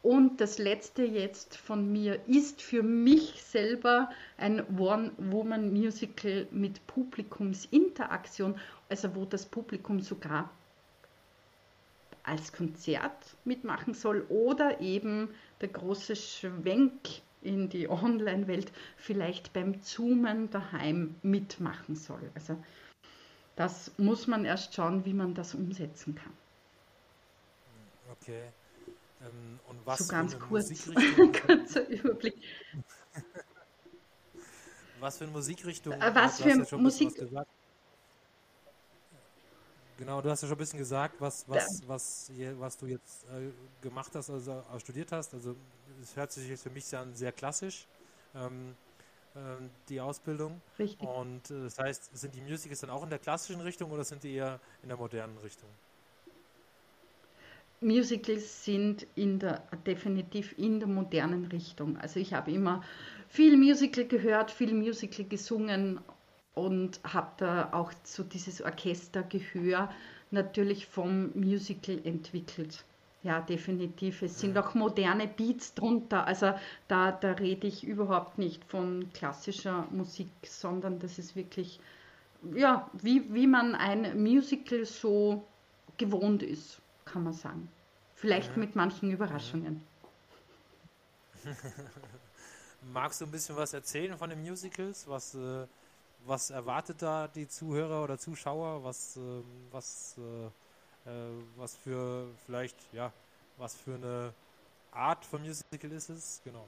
Und 0.04 0.40
das 0.42 0.58
letzte 0.58 1.04
jetzt 1.04 1.58
von 1.58 1.92
mir 1.92 2.20
ist 2.28 2.62
für 2.62 2.84
mich 2.84 3.42
selber 3.44 4.10
ein 4.38 4.64
One-Woman-Musical 4.78 6.48
mit 6.52 6.86
Publikumsinteraktion, 6.88 8.60
also 8.90 9.16
wo 9.16 9.26
das 9.26 9.46
Publikum 9.46 10.02
sogar 10.02 10.50
als 12.24 12.52
Konzert 12.52 13.36
mitmachen 13.46 13.94
soll 13.94 14.26
oder 14.30 14.82
eben 14.82 15.30
der 15.62 15.70
große 15.70 16.16
Schwenk 16.16 17.22
in 17.42 17.70
die 17.70 17.90
Online-Welt 17.90 18.72
vielleicht 18.98 19.54
beim 19.54 19.82
Zoomen 19.82 20.50
daheim 20.50 21.16
mitmachen 21.22 21.96
soll. 21.96 22.32
Also 22.36 22.58
das 23.56 23.92
muss 23.98 24.28
man 24.28 24.46
erst 24.46 24.74
schauen, 24.74 25.06
wie 25.06 25.14
man 25.14 25.34
das 25.34 25.56
umsetzen 25.56 26.16
kann. 26.16 26.34
Okay. 28.12 28.44
Ähm, 29.22 29.60
und 29.68 29.86
was 29.86 30.00
so 30.00 30.08
ganz 30.08 30.38
kurz, 30.40 30.90
kurzer 31.46 31.88
Überblick. 31.88 32.36
was 35.00 35.18
für 35.18 35.24
eine 35.24 35.34
Musikrichtung? 35.34 35.94
Äh, 35.94 36.14
was 36.14 36.42
für 36.42 36.78
Musik? 36.78 37.14
Genau, 39.98 40.22
du 40.22 40.30
hast 40.30 40.42
ja 40.44 40.48
schon 40.48 40.56
ein 40.56 40.60
bisschen 40.60 40.80
gesagt, 40.80 41.16
was, 41.20 41.44
was, 41.50 41.82
was, 41.88 42.32
was 42.60 42.78
du 42.78 42.86
jetzt 42.86 43.26
äh, 43.26 43.50
gemacht 43.82 44.12
hast, 44.14 44.30
also 44.30 44.52
äh, 44.52 44.80
studiert 44.80 45.12
hast. 45.12 45.34
Also 45.34 45.56
es 46.02 46.16
hört 46.16 46.32
sich 46.32 46.48
jetzt 46.48 46.64
für 46.64 46.70
mich 46.70 46.96
an 46.96 47.16
sehr 47.16 47.32
klassisch, 47.32 47.88
ähm, 48.36 48.76
äh, 49.34 49.40
die 49.90 50.00
Ausbildung. 50.00 50.62
Richtig. 50.78 51.08
Und 51.08 51.50
äh, 51.50 51.64
das 51.64 51.80
heißt, 51.80 52.16
sind 52.16 52.36
die 52.36 52.42
Musicals 52.42 52.82
dann 52.82 52.92
auch 52.92 53.04
in 53.04 53.10
der 53.10 53.20
klassischen 53.20 53.62
Richtung 53.62 53.92
oder 53.92 54.04
sind 54.04 54.24
die 54.24 54.36
eher 54.36 54.60
in 54.84 54.90
der 54.90 54.98
modernen 54.98 55.38
Richtung? 55.40 55.70
Musicals 57.82 58.66
sind 58.66 59.06
in 59.16 59.40
der, 59.40 59.64
definitiv 59.86 60.58
in 60.58 60.80
der 60.80 60.90
modernen 60.90 61.46
Richtung. 61.46 61.98
Also 61.98 62.20
ich 62.20 62.34
habe 62.34 62.52
immer 62.52 62.84
viel 63.28 63.58
Musical 63.58 64.06
gehört, 64.06 64.52
viel 64.52 64.74
Musical 64.74 65.26
gesungen 65.26 66.00
und 66.58 67.00
habe 67.04 67.32
da 67.38 67.70
auch 67.72 67.92
so 68.04 68.24
dieses 68.24 68.62
Orchestergehör 68.62 69.90
natürlich 70.32 70.88
vom 70.88 71.32
Musical 71.36 72.00
entwickelt. 72.04 72.84
Ja, 73.24 73.42
definitiv. 73.42 74.22
Es 74.22 74.40
sind 74.40 74.58
auch 74.58 74.74
moderne 74.74 75.28
Beats 75.28 75.74
drunter. 75.74 76.26
Also 76.26 76.54
da, 76.88 77.12
da 77.12 77.32
rede 77.34 77.68
ich 77.68 77.84
überhaupt 77.84 78.38
nicht 78.38 78.64
von 78.66 79.12
klassischer 79.14 79.88
Musik, 79.92 80.30
sondern 80.44 81.00
das 81.00 81.18
ist 81.20 81.36
wirklich, 81.36 81.80
ja, 82.56 82.90
wie, 82.94 83.34
wie 83.34 83.48
man 83.48 83.76
ein 83.76 84.22
Musical 84.22 84.86
so 84.86 85.44
gewohnt 85.98 86.44
ist 86.44 86.82
kann 87.08 87.24
man 87.24 87.34
sagen. 87.34 87.70
Vielleicht 88.16 88.52
ja. 88.52 88.58
mit 88.58 88.76
manchen 88.76 89.12
Überraschungen. 89.12 89.82
Magst 92.94 93.22
du 93.22 93.26
ein 93.26 93.32
bisschen 93.32 93.56
was 93.56 93.74
erzählen 93.74 94.18
von 94.18 94.30
den 94.30 94.42
Musicals? 94.42 95.08
Was, 95.08 95.34
äh, 95.36 95.66
was 96.28 96.50
erwartet 96.50 97.02
da 97.02 97.28
die 97.28 97.48
Zuhörer 97.48 98.04
oder 98.04 98.18
Zuschauer? 98.18 98.84
Was, 98.84 99.18
äh, 99.18 99.20
was, 99.72 100.18
äh, 100.18 101.10
was 101.56 101.76
für 101.76 102.28
vielleicht, 102.46 102.76
ja, 102.94 103.12
was 103.58 103.76
für 103.76 103.96
eine 103.96 104.34
Art 104.92 105.26
von 105.26 105.42
Musical 105.42 105.92
ist 105.92 106.10
es? 106.10 106.42
Genau. 106.44 106.68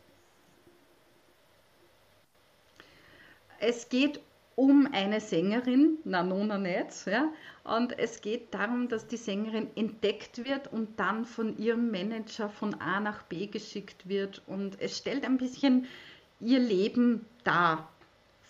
Es 3.59 3.89
geht 3.89 4.21
um 4.55 4.89
eine 4.91 5.21
Sängerin, 5.21 5.97
Nanona 6.03 6.57
Netz, 6.57 7.05
ja, 7.05 7.31
und 7.63 7.97
es 7.97 8.21
geht 8.21 8.53
darum, 8.53 8.87
dass 8.89 9.07
die 9.07 9.17
Sängerin 9.17 9.69
entdeckt 9.75 10.43
wird 10.43 10.71
und 10.71 10.99
dann 10.99 11.25
von 11.25 11.57
ihrem 11.57 11.91
Manager 11.91 12.49
von 12.49 12.73
A 12.75 12.99
nach 12.99 13.23
B 13.23 13.47
geschickt 13.47 14.07
wird 14.07 14.41
und 14.47 14.79
es 14.81 14.97
stellt 14.97 15.25
ein 15.25 15.37
bisschen 15.37 15.87
ihr 16.41 16.59
Leben 16.59 17.25
dar, 17.43 17.89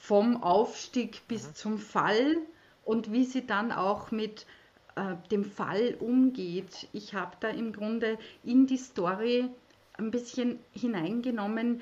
vom 0.10 0.42
Aufstieg 0.42 1.22
bis 1.28 1.50
mhm. 1.50 1.54
zum 1.54 1.78
Fall 1.78 2.38
und 2.84 3.12
wie 3.12 3.26
sie 3.26 3.46
dann 3.46 3.72
auch 3.72 4.10
mit 4.10 4.48
äh, 4.96 5.14
dem 5.30 5.46
Fall 5.46 5.98
umgeht. 6.00 6.88
Ich 6.94 7.14
habe 7.14 7.38
da 7.42 7.50
im 7.50 7.74
Grunde 7.74 8.18
in 8.44 8.66
die 8.66 8.78
Story 8.78 9.48
ein 10.00 10.10
bisschen 10.10 10.58
hineingenommen, 10.74 11.82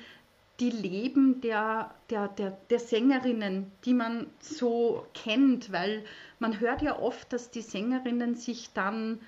die 0.60 0.68
Leben 0.68 1.40
der, 1.40 1.94
der, 2.10 2.28
der, 2.28 2.58
der 2.68 2.78
Sängerinnen, 2.80 3.72
die 3.86 3.94
man 3.94 4.26
so 4.40 5.06
kennt, 5.14 5.72
weil 5.72 6.04
man 6.38 6.60
hört 6.60 6.82
ja 6.82 6.98
oft, 6.98 7.32
dass 7.32 7.50
die 7.50 7.62
Sängerinnen 7.62 8.34
sich 8.34 8.74
dann, 8.74 9.20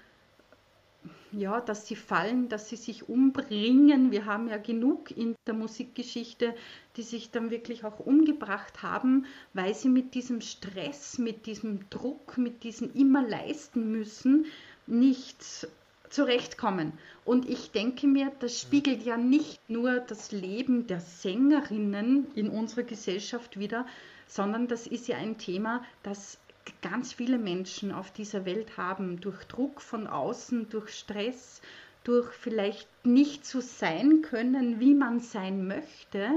ja, 1.32 1.60
dass 1.60 1.86
sie 1.86 1.96
fallen, 1.96 2.48
dass 2.48 2.68
sie 2.68 2.76
sich 2.76 3.08
umbringen. 3.08 4.10
Wir 4.10 4.26
haben 4.26 4.48
ja 4.48 4.56
genug 4.56 5.10
in 5.10 5.34
der 5.46 5.54
Musikgeschichte, 5.54 6.54
die 6.96 7.02
sich 7.02 7.30
dann 7.30 7.50
wirklich 7.50 7.84
auch 7.84 8.00
umgebracht 8.00 8.82
haben, 8.82 9.26
weil 9.54 9.74
sie 9.74 9.88
mit 9.88 10.14
diesem 10.14 10.40
Stress, 10.40 11.18
mit 11.18 11.46
diesem 11.46 11.88
Druck, 11.90 12.36
mit 12.36 12.64
diesem 12.64 12.92
immer 12.94 13.26
leisten 13.26 13.92
müssen, 13.92 14.46
nicht 14.86 15.68
zurechtkommen. 16.08 16.92
Und 17.24 17.48
ich 17.48 17.70
denke 17.70 18.06
mir, 18.06 18.32
das 18.40 18.60
spiegelt 18.60 19.04
ja 19.04 19.16
nicht 19.16 19.70
nur 19.70 20.00
das 20.00 20.32
Leben 20.32 20.86
der 20.88 21.00
Sängerinnen 21.00 22.26
in 22.34 22.48
unserer 22.48 22.82
Gesellschaft 22.82 23.58
wider, 23.58 23.86
sondern 24.26 24.66
das 24.68 24.86
ist 24.86 25.08
ja 25.08 25.16
ein 25.16 25.38
Thema, 25.38 25.84
das 26.02 26.38
ganz 26.82 27.12
viele 27.12 27.38
Menschen 27.38 27.92
auf 27.92 28.10
dieser 28.12 28.44
Welt 28.44 28.76
haben, 28.76 29.20
durch 29.20 29.44
Druck 29.44 29.80
von 29.80 30.06
außen, 30.06 30.68
durch 30.68 30.90
Stress, 30.90 31.60
durch 32.04 32.32
vielleicht 32.32 32.88
nicht 33.04 33.44
so 33.46 33.60
sein 33.60 34.22
können, 34.22 34.80
wie 34.80 34.94
man 34.94 35.20
sein 35.20 35.66
möchte, 35.66 36.30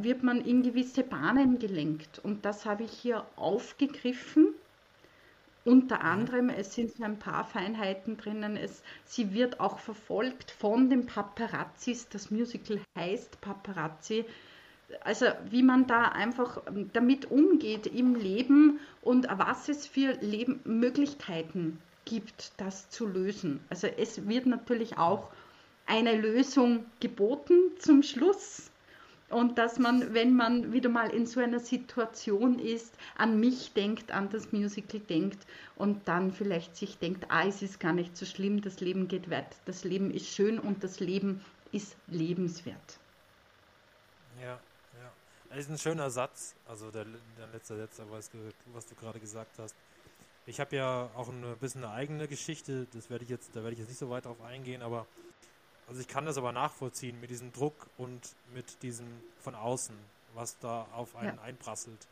wird 0.00 0.22
man 0.22 0.40
in 0.40 0.62
gewisse 0.62 1.02
Bahnen 1.02 1.58
gelenkt. 1.58 2.18
Und 2.18 2.44
das 2.44 2.64
habe 2.64 2.84
ich 2.84 2.92
hier 2.92 3.26
aufgegriffen 3.36 4.54
unter 5.64 6.02
anderem, 6.02 6.50
es 6.50 6.74
sind 6.74 6.92
so 6.92 7.04
ein 7.04 7.18
paar 7.18 7.44
Feinheiten 7.44 8.18
drinnen. 8.18 8.58
Es, 8.58 8.82
sie 9.06 9.32
wird 9.32 9.60
auch 9.60 9.78
verfolgt 9.78 10.50
von 10.50 10.90
den 10.90 11.06
Paparazzis. 11.06 12.08
Das 12.10 12.30
Musical 12.30 12.80
heißt 12.98 13.40
Paparazzi. 13.40 14.26
Also 15.02 15.26
wie 15.50 15.62
man 15.62 15.86
da 15.86 16.08
einfach 16.08 16.62
damit 16.92 17.30
umgeht 17.30 17.86
im 17.86 18.14
Leben 18.14 18.80
und 19.02 19.26
was 19.30 19.68
es 19.68 19.86
für 19.86 20.12
Leben 20.20 20.60
Möglichkeiten 20.64 21.80
gibt, 22.04 22.52
das 22.58 22.90
zu 22.90 23.06
lösen. 23.06 23.60
Also 23.70 23.86
es 23.86 24.28
wird 24.28 24.46
natürlich 24.46 24.98
auch 24.98 25.30
eine 25.86 26.16
Lösung 26.16 26.86
geboten 27.00 27.72
zum 27.78 28.02
Schluss 28.02 28.70
und 29.30 29.58
dass 29.58 29.78
man, 29.78 30.14
wenn 30.14 30.34
man 30.34 30.72
wieder 30.72 30.88
mal 30.88 31.10
in 31.10 31.26
so 31.26 31.40
einer 31.40 31.58
Situation 31.58 32.58
ist, 32.58 32.94
an 33.16 33.40
mich 33.40 33.72
denkt, 33.72 34.12
an 34.12 34.28
das 34.30 34.52
Musical 34.52 35.00
denkt 35.00 35.46
und 35.76 36.06
dann 36.06 36.32
vielleicht 36.32 36.76
sich 36.76 36.98
denkt, 36.98 37.26
ah, 37.30 37.46
es 37.46 37.62
ist 37.62 37.80
gar 37.80 37.92
nicht 37.92 38.16
so 38.16 38.26
schlimm, 38.26 38.60
das 38.60 38.80
Leben 38.80 39.08
geht 39.08 39.30
weit, 39.30 39.56
das 39.64 39.84
Leben 39.84 40.10
ist 40.10 40.28
schön 40.28 40.58
und 40.58 40.84
das 40.84 41.00
Leben 41.00 41.40
ist 41.72 41.96
lebenswert. 42.06 42.98
Ja, 44.42 44.60
ist 45.56 45.70
ein 45.70 45.78
schöner 45.78 46.10
Satz, 46.10 46.54
also 46.66 46.90
der, 46.90 47.04
der 47.38 47.46
letzte 47.52 47.76
Satz, 47.76 48.00
was, 48.10 48.30
was 48.72 48.86
du 48.86 48.94
gerade 48.94 49.20
gesagt 49.20 49.58
hast. 49.58 49.74
ich 50.46 50.60
habe 50.60 50.76
ja 50.76 51.10
auch 51.14 51.28
ein 51.28 51.56
bisschen 51.58 51.84
eine 51.84 51.92
eigene 51.92 52.28
Geschichte, 52.28 52.86
das 52.92 53.10
werde 53.10 53.24
ich 53.24 53.30
jetzt, 53.30 53.50
da 53.54 53.62
werde 53.62 53.72
ich 53.72 53.78
jetzt 53.78 53.88
nicht 53.88 53.98
so 53.98 54.10
weit 54.10 54.24
drauf 54.26 54.40
eingehen, 54.42 54.82
aber 54.82 55.06
also 55.88 56.00
ich 56.00 56.08
kann 56.08 56.24
das 56.24 56.38
aber 56.38 56.52
nachvollziehen 56.52 57.20
mit 57.20 57.30
diesem 57.30 57.52
Druck 57.52 57.88
und 57.98 58.34
mit 58.54 58.82
diesem 58.82 59.06
von 59.40 59.54
außen, 59.54 59.94
was 60.34 60.58
da 60.58 60.86
auf 60.92 61.14
einen 61.16 61.36
ja. 61.36 61.42
einprasselt. 61.42 62.06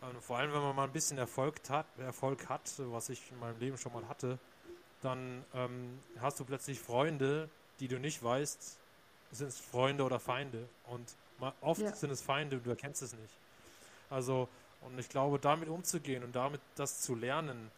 Und 0.00 0.22
vor 0.22 0.38
allem, 0.38 0.52
wenn 0.52 0.60
man 0.60 0.76
mal 0.76 0.84
ein 0.84 0.92
bisschen 0.92 1.18
Erfolg 1.18 1.60
hat, 1.68 1.86
Erfolg 1.98 2.48
hat, 2.48 2.70
was 2.78 3.08
ich 3.08 3.30
in 3.30 3.40
meinem 3.40 3.58
Leben 3.58 3.78
schon 3.78 3.92
mal 3.92 4.06
hatte, 4.08 4.38
dann 5.00 5.44
ähm, 5.54 5.98
hast 6.20 6.38
du 6.40 6.44
plötzlich 6.44 6.78
Freunde, 6.78 7.48
die 7.80 7.88
du 7.88 7.98
nicht 7.98 8.22
weißt, 8.22 8.78
sind 9.32 9.48
es 9.48 9.58
Freunde 9.58 10.04
oder 10.04 10.20
Feinde. 10.20 10.68
Und 10.84 11.16
oft 11.60 11.80
ja. 11.80 11.94
sind 11.94 12.10
es 12.10 12.22
Feinde 12.22 12.56
und 12.56 12.66
du 12.66 12.70
erkennst 12.70 13.02
es 13.02 13.12
nicht. 13.12 13.34
Also, 14.10 14.48
und 14.82 14.98
ich 14.98 15.08
glaube, 15.08 15.38
damit 15.38 15.68
umzugehen 15.68 16.24
und 16.24 16.34
damit 16.36 16.60
das 16.76 17.00
zu 17.00 17.14
lernen, 17.14 17.70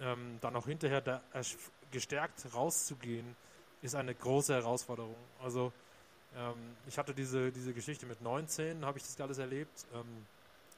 ähm, 0.00 0.38
dann 0.40 0.56
auch 0.56 0.66
hinterher 0.66 1.00
da 1.00 1.22
gestärkt 1.90 2.54
rauszugehen, 2.54 3.36
ist 3.82 3.94
eine 3.94 4.14
große 4.14 4.54
Herausforderung. 4.54 5.16
Also, 5.42 5.72
ähm, 6.36 6.76
ich 6.86 6.98
hatte 6.98 7.14
diese, 7.14 7.50
diese 7.50 7.72
Geschichte 7.72 8.06
mit 8.06 8.20
19, 8.20 8.84
habe 8.84 8.98
ich 8.98 9.04
das 9.04 9.20
alles 9.20 9.38
erlebt, 9.38 9.86
ähm, 9.94 10.26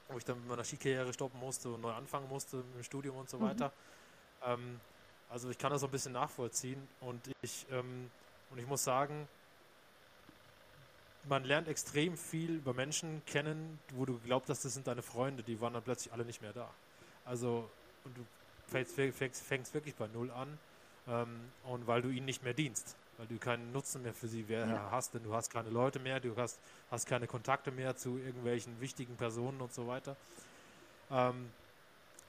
wo 0.08 0.18
ich 0.18 0.24
dann 0.24 0.38
mit 0.38 0.48
meiner 0.48 0.64
Skikarriere 0.64 1.12
stoppen 1.12 1.40
musste 1.40 1.70
und 1.70 1.80
neu 1.80 1.92
anfangen 1.92 2.28
musste 2.28 2.62
im 2.76 2.82
Studium 2.82 3.16
und 3.16 3.28
so 3.28 3.38
mhm. 3.38 3.42
weiter. 3.42 3.72
Ähm, 4.44 4.80
also 5.28 5.50
ich 5.50 5.58
kann 5.58 5.70
das 5.70 5.80
so 5.80 5.86
ein 5.88 5.90
bisschen 5.90 6.12
nachvollziehen 6.12 6.86
und 7.00 7.30
ich, 7.40 7.66
ähm, 7.70 8.10
und 8.50 8.58
ich 8.58 8.66
muss 8.66 8.84
sagen, 8.84 9.28
man 11.28 11.44
lernt 11.44 11.68
extrem 11.68 12.16
viel 12.16 12.56
über 12.56 12.74
Menschen 12.74 13.22
kennen, 13.26 13.78
wo 13.94 14.04
du 14.04 14.18
glaubst, 14.24 14.48
dass 14.48 14.62
das 14.62 14.74
sind 14.74 14.86
deine 14.86 15.02
Freunde, 15.02 15.42
die 15.42 15.60
waren 15.60 15.74
dann 15.74 15.82
plötzlich 15.82 16.12
alle 16.12 16.24
nicht 16.24 16.42
mehr 16.42 16.52
da. 16.52 16.68
Also, 17.24 17.70
und 18.04 18.16
du 18.16 18.26
fängst, 18.66 18.94
fängst, 18.94 19.42
fängst 19.42 19.74
wirklich 19.74 19.94
bei 19.94 20.08
Null 20.08 20.30
an 20.30 20.58
ähm, 21.06 21.52
und 21.64 21.86
weil 21.86 22.02
du 22.02 22.08
ihnen 22.08 22.26
nicht 22.26 22.42
mehr 22.42 22.54
dienst, 22.54 22.96
weil 23.18 23.26
du 23.26 23.38
keinen 23.38 23.72
Nutzen 23.72 24.02
mehr 24.02 24.14
für 24.14 24.28
sie 24.28 24.44
ja. 24.48 24.88
hast, 24.90 25.14
denn 25.14 25.22
du 25.22 25.34
hast 25.34 25.50
keine 25.50 25.70
Leute 25.70 26.00
mehr, 26.00 26.18
du 26.18 26.36
hast, 26.36 26.58
hast 26.90 27.06
keine 27.06 27.26
Kontakte 27.26 27.70
mehr 27.70 27.96
zu 27.96 28.18
irgendwelchen 28.18 28.80
wichtigen 28.80 29.16
Personen 29.16 29.60
und 29.60 29.72
so 29.72 29.86
weiter. 29.86 30.16
Ähm, 31.10 31.50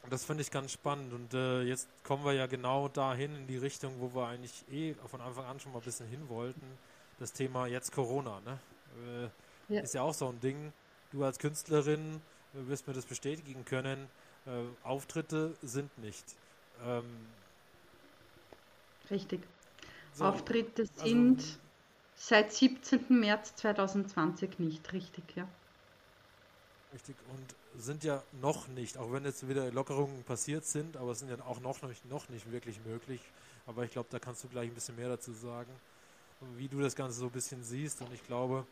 das 0.10 0.26
finde 0.26 0.42
ich 0.42 0.52
ganz 0.52 0.74
spannend 0.74 1.14
und 1.14 1.34
äh, 1.34 1.62
jetzt 1.62 1.88
kommen 2.04 2.26
wir 2.26 2.34
ja 2.34 2.46
genau 2.46 2.90
dahin 2.90 3.36
in 3.36 3.48
die 3.48 3.58
Richtung, 3.58 4.02
wo 4.02 4.14
wir 4.14 4.28
eigentlich 4.28 4.66
eh 4.70 4.94
von 5.08 5.22
Anfang 5.22 5.46
an 5.46 5.60
schon 5.62 5.72
mal 5.72 5.80
ein 5.80 5.86
bisschen 5.86 6.08
hin 6.08 6.28
wollten. 6.28 6.66
Das 7.20 7.32
Thema 7.32 7.68
jetzt 7.68 7.94
Corona, 7.94 8.42
ne? 8.42 8.60
Äh, 9.08 9.74
ja. 9.74 9.82
Ist 9.82 9.94
ja 9.94 10.02
auch 10.02 10.14
so 10.14 10.28
ein 10.28 10.40
Ding. 10.40 10.74
Du 11.12 11.24
als 11.24 11.40
Künstlerin 11.40 12.22
äh, 12.54 12.68
wirst 12.68 12.88
mir 12.88 12.94
das 12.94 13.06
bestätigen 13.06 13.66
können. 13.66 14.08
Äh, 14.46 14.64
Auftritte 14.84 15.56
sind 15.62 15.98
nicht. 15.98 16.26
Ähm, 16.84 17.06
Richtig. 19.10 19.42
So, 20.14 20.26
Auftritte 20.26 20.84
also 20.84 21.04
sind 21.04 21.40
also, 21.40 21.58
seit 22.16 22.54
17. 22.54 23.06
März 23.10 23.56
2020 23.56 24.60
nicht 24.60 24.94
richtig, 24.94 25.24
ja. 25.36 25.48
Richtig. 26.94 27.16
Und 27.32 27.56
sind 27.82 28.04
ja 28.04 28.22
noch 28.40 28.68
nicht, 28.68 28.98
auch 28.98 29.12
wenn 29.12 29.26
jetzt 29.26 29.48
wieder 29.48 29.72
Lockerungen 29.72 30.24
passiert 30.24 30.66
sind, 30.66 30.96
aber 30.96 31.12
es 31.12 31.20
sind 31.20 31.30
ja 31.30 31.44
auch 31.46 31.60
noch 31.60 31.82
nicht, 31.82 32.06
noch 32.06 32.30
nicht 32.30 32.52
wirklich 32.52 32.80
möglich. 32.86 33.22
Aber 33.66 33.84
ich 33.84 33.92
glaube, 33.92 34.10
da 34.12 34.20
kannst 34.20 34.44
du 34.44 34.48
gleich 34.48 34.70
ein 34.70 34.76
bisschen 34.76 34.96
mehr 34.96 35.10
dazu 35.10 35.34
sagen, 35.34 35.72
wie 36.56 36.68
du 36.68 36.82
das 36.82 36.96
Ganze 36.96 37.18
so 37.18 37.26
ein 37.26 37.32
bisschen 37.32 37.64
siehst. 37.64 38.02
Und 38.02 38.14
ich 38.14 38.24
glaube, 38.28 38.68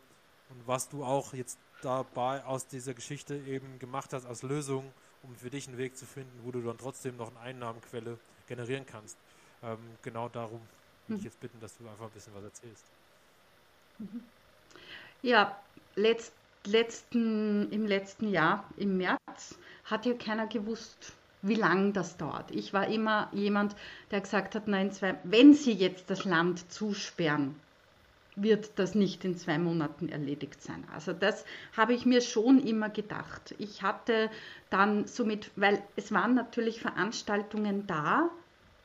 und 0.52 0.66
was 0.66 0.88
du 0.88 1.04
auch 1.04 1.32
jetzt 1.34 1.58
dabei 1.82 2.44
aus 2.44 2.66
dieser 2.66 2.94
Geschichte 2.94 3.36
eben 3.36 3.78
gemacht 3.78 4.12
hast 4.12 4.26
als 4.26 4.42
Lösung, 4.42 4.92
um 5.22 5.34
für 5.34 5.50
dich 5.50 5.68
einen 5.68 5.78
Weg 5.78 5.96
zu 5.96 6.06
finden, 6.06 6.40
wo 6.44 6.50
du 6.50 6.60
dann 6.60 6.78
trotzdem 6.78 7.16
noch 7.16 7.30
eine 7.30 7.40
Einnahmenquelle 7.40 8.18
generieren 8.46 8.86
kannst. 8.86 9.16
Ähm, 9.62 9.78
genau 10.02 10.28
darum 10.28 10.60
würde 11.06 11.18
ich 11.18 11.20
mhm. 11.20 11.24
jetzt 11.24 11.40
bitten, 11.40 11.60
dass 11.60 11.76
du 11.76 11.88
einfach 11.88 12.06
ein 12.06 12.10
bisschen 12.10 12.34
was 12.34 12.44
erzählst. 12.44 12.84
Mhm. 13.98 14.22
Ja, 15.22 15.56
letzt, 15.94 16.32
letzten, 16.64 17.70
im 17.70 17.86
letzten 17.86 18.28
Jahr, 18.28 18.64
im 18.76 18.96
März, 18.96 19.56
hat 19.84 20.06
ja 20.06 20.14
keiner 20.14 20.46
gewusst, 20.46 21.12
wie 21.42 21.54
lange 21.54 21.92
das 21.92 22.16
dauert. 22.16 22.50
Ich 22.50 22.72
war 22.72 22.86
immer 22.86 23.28
jemand, 23.32 23.74
der 24.10 24.20
gesagt 24.20 24.54
hat, 24.54 24.68
nein, 24.68 24.92
zwei, 24.92 25.18
wenn 25.24 25.54
Sie 25.54 25.72
jetzt 25.72 26.10
das 26.10 26.24
Land 26.24 26.70
zusperren, 26.72 27.60
wird 28.34 28.78
das 28.78 28.94
nicht 28.94 29.24
in 29.24 29.36
zwei 29.36 29.58
Monaten 29.58 30.08
erledigt 30.08 30.62
sein. 30.62 30.84
Also 30.92 31.12
das 31.12 31.44
habe 31.76 31.92
ich 31.92 32.06
mir 32.06 32.20
schon 32.20 32.58
immer 32.60 32.88
gedacht. 32.88 33.54
Ich 33.58 33.82
hatte 33.82 34.30
dann 34.70 35.06
somit, 35.06 35.50
weil 35.56 35.82
es 35.96 36.12
waren 36.12 36.34
natürlich 36.34 36.80
Veranstaltungen 36.80 37.86
da 37.86 38.30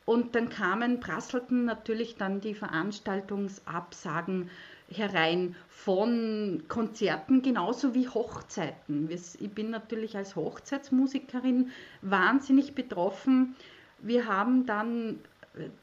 und 0.05 0.35
dann 0.35 0.49
kamen, 0.49 0.99
prasselten 0.99 1.65
natürlich 1.65 2.15
dann 2.15 2.41
die 2.41 2.55
Veranstaltungsabsagen 2.55 4.49
herein 4.89 5.55
von 5.69 6.63
Konzerten 6.67 7.41
genauso 7.41 7.93
wie 7.93 8.07
Hochzeiten. 8.07 9.09
Ich 9.09 9.51
bin 9.51 9.69
natürlich 9.69 10.15
als 10.15 10.35
Hochzeitsmusikerin 10.35 11.71
wahnsinnig 12.01 12.73
betroffen. 12.73 13.55
Wir 13.99 14.27
haben 14.27 14.65
dann 14.65 15.19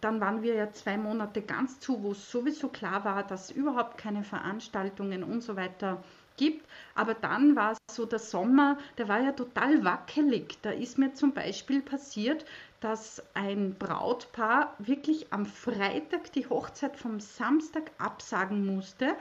dann 0.01 0.21
waren 0.21 0.43
wir 0.43 0.55
ja 0.55 0.71
zwei 0.73 0.97
Monate 0.97 1.43
ganz 1.43 1.81
zu, 1.81 2.03
wo 2.03 2.13
es 2.13 2.31
sowieso 2.31 2.69
klar 2.69 3.05
war, 3.05 3.23
dass 3.25 3.51
überhaupt 3.51 3.99
keine 3.99 4.25
Veranstaltungen 4.25 5.23
und 5.23 5.43
so 5.43 5.57
weiter 5.57 6.03
gibt. 6.37 6.67
Aber 6.95 7.15
dann 7.15 7.57
war 7.57 7.73
es 7.73 7.79
so 7.95 8.07
der 8.07 8.19
Sommer, 8.19 8.79
der 8.99 9.09
war 9.09 9.21
ja 9.21 9.33
total 9.33 9.85
wackelig. 9.85 10.59
Da 10.63 10.71
ist 10.71 10.99
mir 10.99 11.15
zum 11.15 11.33
Beispiel 11.33 11.83
passiert, 11.83 12.45
dass 12.81 13.23
ein 13.35 13.75
Brautpaar 13.79 14.75
wirklich 14.79 15.33
am 15.33 15.47
Freitag 15.47 16.33
die 16.33 16.47
Hochzeit 16.47 16.97
vom 16.97 17.21
Samstag 17.21 17.91
absagen 17.99 18.67
musste, 18.67 19.15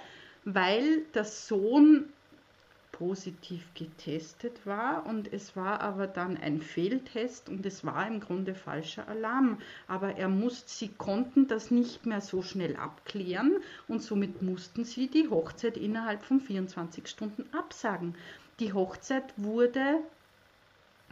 weil 0.43 1.01
der 1.13 1.25
Sohn 1.25 2.11
positiv 2.93 3.73
getestet 3.73 4.65
war 4.65 5.05
und 5.05 5.33
es 5.33 5.57
war 5.57 5.81
aber 5.81 6.07
dann 6.07 6.37
ein 6.37 6.61
Fehltest 6.61 7.49
und 7.49 7.65
es 7.65 7.83
war 7.83 8.07
im 8.07 8.21
Grunde 8.21 8.55
falscher 8.55 9.07
Alarm. 9.09 9.57
Aber 9.87 10.15
er 10.15 10.29
muss, 10.29 10.63
sie 10.65 10.87
konnten 10.87 11.47
das 11.47 11.71
nicht 11.71 12.05
mehr 12.05 12.21
so 12.21 12.41
schnell 12.41 12.77
abklären 12.77 13.57
und 13.89 14.01
somit 14.01 14.41
mussten 14.41 14.85
sie 14.85 15.07
die 15.09 15.27
Hochzeit 15.29 15.75
innerhalb 15.75 16.23
von 16.23 16.39
24 16.39 17.07
Stunden 17.07 17.45
absagen. 17.53 18.15
Die 18.59 18.71
Hochzeit 18.71 19.33
wurde 19.35 19.99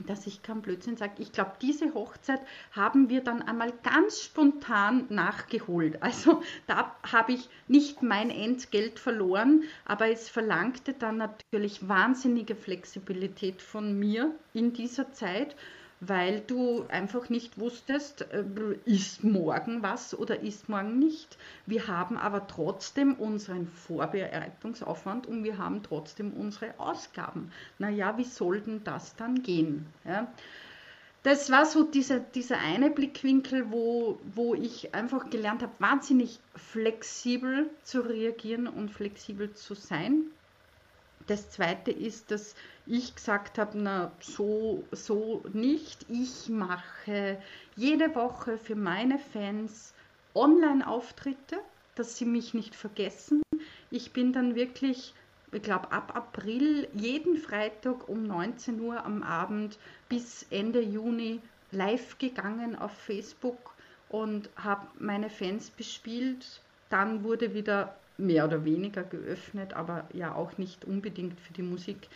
dass 0.07 0.27
ich 0.27 0.41
kein 0.41 0.61
Blödsinn 0.61 0.97
sage. 0.97 1.13
Ich 1.19 1.31
glaube, 1.31 1.53
diese 1.61 1.93
Hochzeit 1.93 2.41
haben 2.71 3.09
wir 3.09 3.21
dann 3.21 3.41
einmal 3.41 3.71
ganz 3.83 4.21
spontan 4.21 5.05
nachgeholt. 5.09 6.01
Also 6.01 6.41
da 6.67 6.95
habe 7.11 7.33
ich 7.33 7.49
nicht 7.67 8.01
mein 8.01 8.29
Entgelt 8.29 8.99
verloren, 8.99 9.63
aber 9.85 10.09
es 10.09 10.29
verlangte 10.29 10.93
dann 10.93 11.17
natürlich 11.17 11.87
wahnsinnige 11.87 12.55
Flexibilität 12.55 13.61
von 13.61 13.97
mir 13.97 14.33
in 14.53 14.73
dieser 14.73 15.11
Zeit 15.11 15.55
weil 16.01 16.41
du 16.41 16.85
einfach 16.89 17.29
nicht 17.29 17.59
wusstest, 17.59 18.23
äh, 18.33 18.43
ist 18.85 19.23
morgen 19.23 19.83
was 19.83 20.17
oder 20.17 20.41
ist 20.41 20.67
morgen 20.67 20.97
nicht. 20.97 21.37
Wir 21.67 21.87
haben 21.87 22.17
aber 22.17 22.47
trotzdem 22.47 23.13
unseren 23.13 23.67
Vorbereitungsaufwand 23.67 25.27
und 25.27 25.43
wir 25.43 25.59
haben 25.59 25.83
trotzdem 25.83 26.33
unsere 26.33 26.77
Ausgaben. 26.79 27.51
Naja, 27.77 28.17
wie 28.17 28.23
soll 28.23 28.61
denn 28.61 28.83
das 28.83 29.15
dann 29.15 29.43
gehen? 29.43 29.85
Ja? 30.03 30.27
Das 31.21 31.51
war 31.51 31.67
so 31.67 31.83
dieser, 31.83 32.19
dieser 32.19 32.57
eine 32.57 32.89
Blickwinkel, 32.89 33.71
wo, 33.71 34.19
wo 34.33 34.55
ich 34.55 34.95
einfach 34.95 35.29
gelernt 35.29 35.61
habe, 35.61 35.73
wahnsinnig 35.77 36.39
flexibel 36.55 37.69
zu 37.83 38.01
reagieren 38.01 38.67
und 38.67 38.89
flexibel 38.89 39.53
zu 39.53 39.75
sein. 39.75 40.31
Das 41.31 41.49
zweite 41.49 41.91
ist, 41.91 42.29
dass 42.29 42.55
ich 42.85 43.15
gesagt 43.15 43.57
habe, 43.57 43.77
na, 43.77 44.11
so, 44.19 44.83
so 44.91 45.41
nicht. 45.53 46.05
Ich 46.09 46.49
mache 46.49 47.41
jede 47.77 48.13
Woche 48.15 48.57
für 48.57 48.75
meine 48.75 49.17
Fans 49.17 49.93
Online-Auftritte, 50.35 51.59
dass 51.95 52.17
sie 52.17 52.25
mich 52.25 52.53
nicht 52.53 52.75
vergessen. 52.75 53.41
Ich 53.91 54.11
bin 54.11 54.33
dann 54.33 54.55
wirklich, 54.55 55.13
ich 55.53 55.61
glaube, 55.61 55.93
ab 55.93 56.13
April 56.17 56.89
jeden 56.93 57.37
Freitag 57.37 58.09
um 58.09 58.23
19 58.23 58.81
Uhr 58.81 59.05
am 59.05 59.23
Abend 59.23 59.79
bis 60.09 60.45
Ende 60.49 60.81
Juni 60.81 61.39
live 61.71 62.17
gegangen 62.17 62.77
auf 62.77 62.91
Facebook 62.91 63.73
und 64.09 64.49
habe 64.57 64.85
meine 64.99 65.29
Fans 65.29 65.69
bespielt. 65.69 66.59
Dann 66.89 67.23
wurde 67.23 67.53
wieder 67.53 67.95
mehr 68.21 68.45
oder 68.45 68.63
weniger 68.65 69.03
geöffnet, 69.03 69.73
aber 69.73 70.07
ja 70.13 70.35
auch 70.35 70.57
nicht 70.57 70.85
unbedingt 70.85 71.39
für 71.39 71.53
die 71.53 71.63
Musik. 71.63 72.07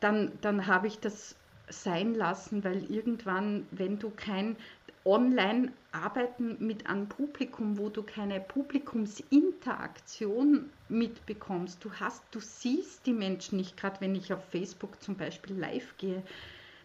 Dann, 0.00 0.32
dann 0.40 0.66
habe 0.66 0.88
ich 0.88 0.98
das 0.98 1.36
sein 1.68 2.14
lassen, 2.14 2.64
weil 2.64 2.90
irgendwann, 2.90 3.66
wenn 3.70 3.98
du 3.98 4.10
kein 4.10 4.56
Online-Arbeiten 5.04 6.64
mit 6.64 6.86
einem 6.86 7.08
Publikum, 7.08 7.76
wo 7.78 7.88
du 7.88 8.04
keine 8.04 8.38
Publikumsinteraktion 8.40 10.70
mitbekommst, 10.88 11.84
du 11.84 11.90
hast, 11.92 12.22
du 12.30 12.38
siehst 12.40 13.04
die 13.06 13.12
Menschen 13.12 13.56
nicht, 13.56 13.76
gerade 13.76 14.00
wenn 14.00 14.14
ich 14.14 14.32
auf 14.32 14.44
Facebook 14.50 15.02
zum 15.02 15.16
Beispiel 15.16 15.58
live 15.58 15.96
gehe, 15.98 16.22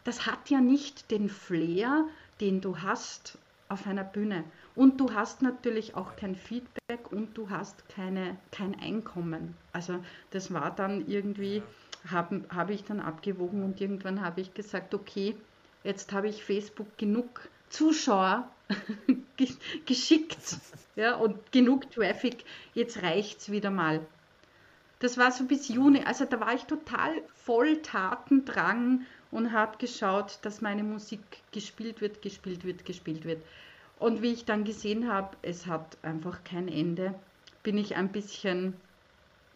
das 0.03 0.25
hat 0.25 0.49
ja 0.49 0.59
nicht 0.61 1.11
den 1.11 1.29
Flair, 1.29 2.05
den 2.39 2.59
du 2.61 2.79
hast 2.79 3.37
auf 3.69 3.87
einer 3.87 4.03
Bühne. 4.03 4.43
Und 4.75 4.99
du 4.99 5.13
hast 5.13 5.41
natürlich 5.41 5.95
auch 5.95 6.15
kein 6.15 6.35
Feedback 6.35 7.11
und 7.11 7.37
du 7.37 7.49
hast 7.49 7.87
keine, 7.89 8.37
kein 8.51 8.79
Einkommen. 8.79 9.55
Also 9.73 9.99
das 10.31 10.53
war 10.53 10.71
dann 10.71 11.07
irgendwie, 11.07 11.63
habe 12.09 12.43
hab 12.49 12.69
ich 12.69 12.83
dann 12.83 12.99
abgewogen 12.99 13.63
und 13.63 13.81
irgendwann 13.81 14.21
habe 14.21 14.41
ich 14.41 14.53
gesagt, 14.53 14.93
okay, 14.93 15.35
jetzt 15.83 16.13
habe 16.13 16.27
ich 16.27 16.43
Facebook 16.43 16.97
genug 16.97 17.49
Zuschauer 17.69 18.49
geschickt 19.85 20.37
ja, 20.95 21.15
und 21.15 21.51
genug 21.51 21.91
Traffic, 21.91 22.43
jetzt 22.73 23.01
reicht 23.01 23.39
es 23.39 23.51
wieder 23.51 23.71
mal. 23.71 24.05
Das 24.99 25.17
war 25.17 25.31
so 25.31 25.45
bis 25.45 25.67
Juni, 25.67 26.03
also 26.03 26.25
da 26.25 26.39
war 26.39 26.55
ich 26.55 26.63
total 26.63 27.11
voll 27.35 27.81
Tatendrang 27.83 29.05
und 29.31 29.51
habe 29.51 29.77
geschaut, 29.77 30.39
dass 30.41 30.61
meine 30.61 30.83
Musik 30.83 31.19
gespielt 31.51 32.01
wird, 32.01 32.21
gespielt 32.21 32.63
wird, 32.63 32.85
gespielt 32.85 33.25
wird. 33.25 33.43
Und 33.99 34.21
wie 34.21 34.33
ich 34.33 34.45
dann 34.45 34.63
gesehen 34.63 35.11
habe, 35.11 35.35
es 35.41 35.65
hat 35.65 35.97
einfach 36.03 36.43
kein 36.43 36.67
Ende, 36.67 37.15
bin 37.63 37.77
ich 37.77 37.95
ein 37.95 38.11
bisschen, 38.11 38.75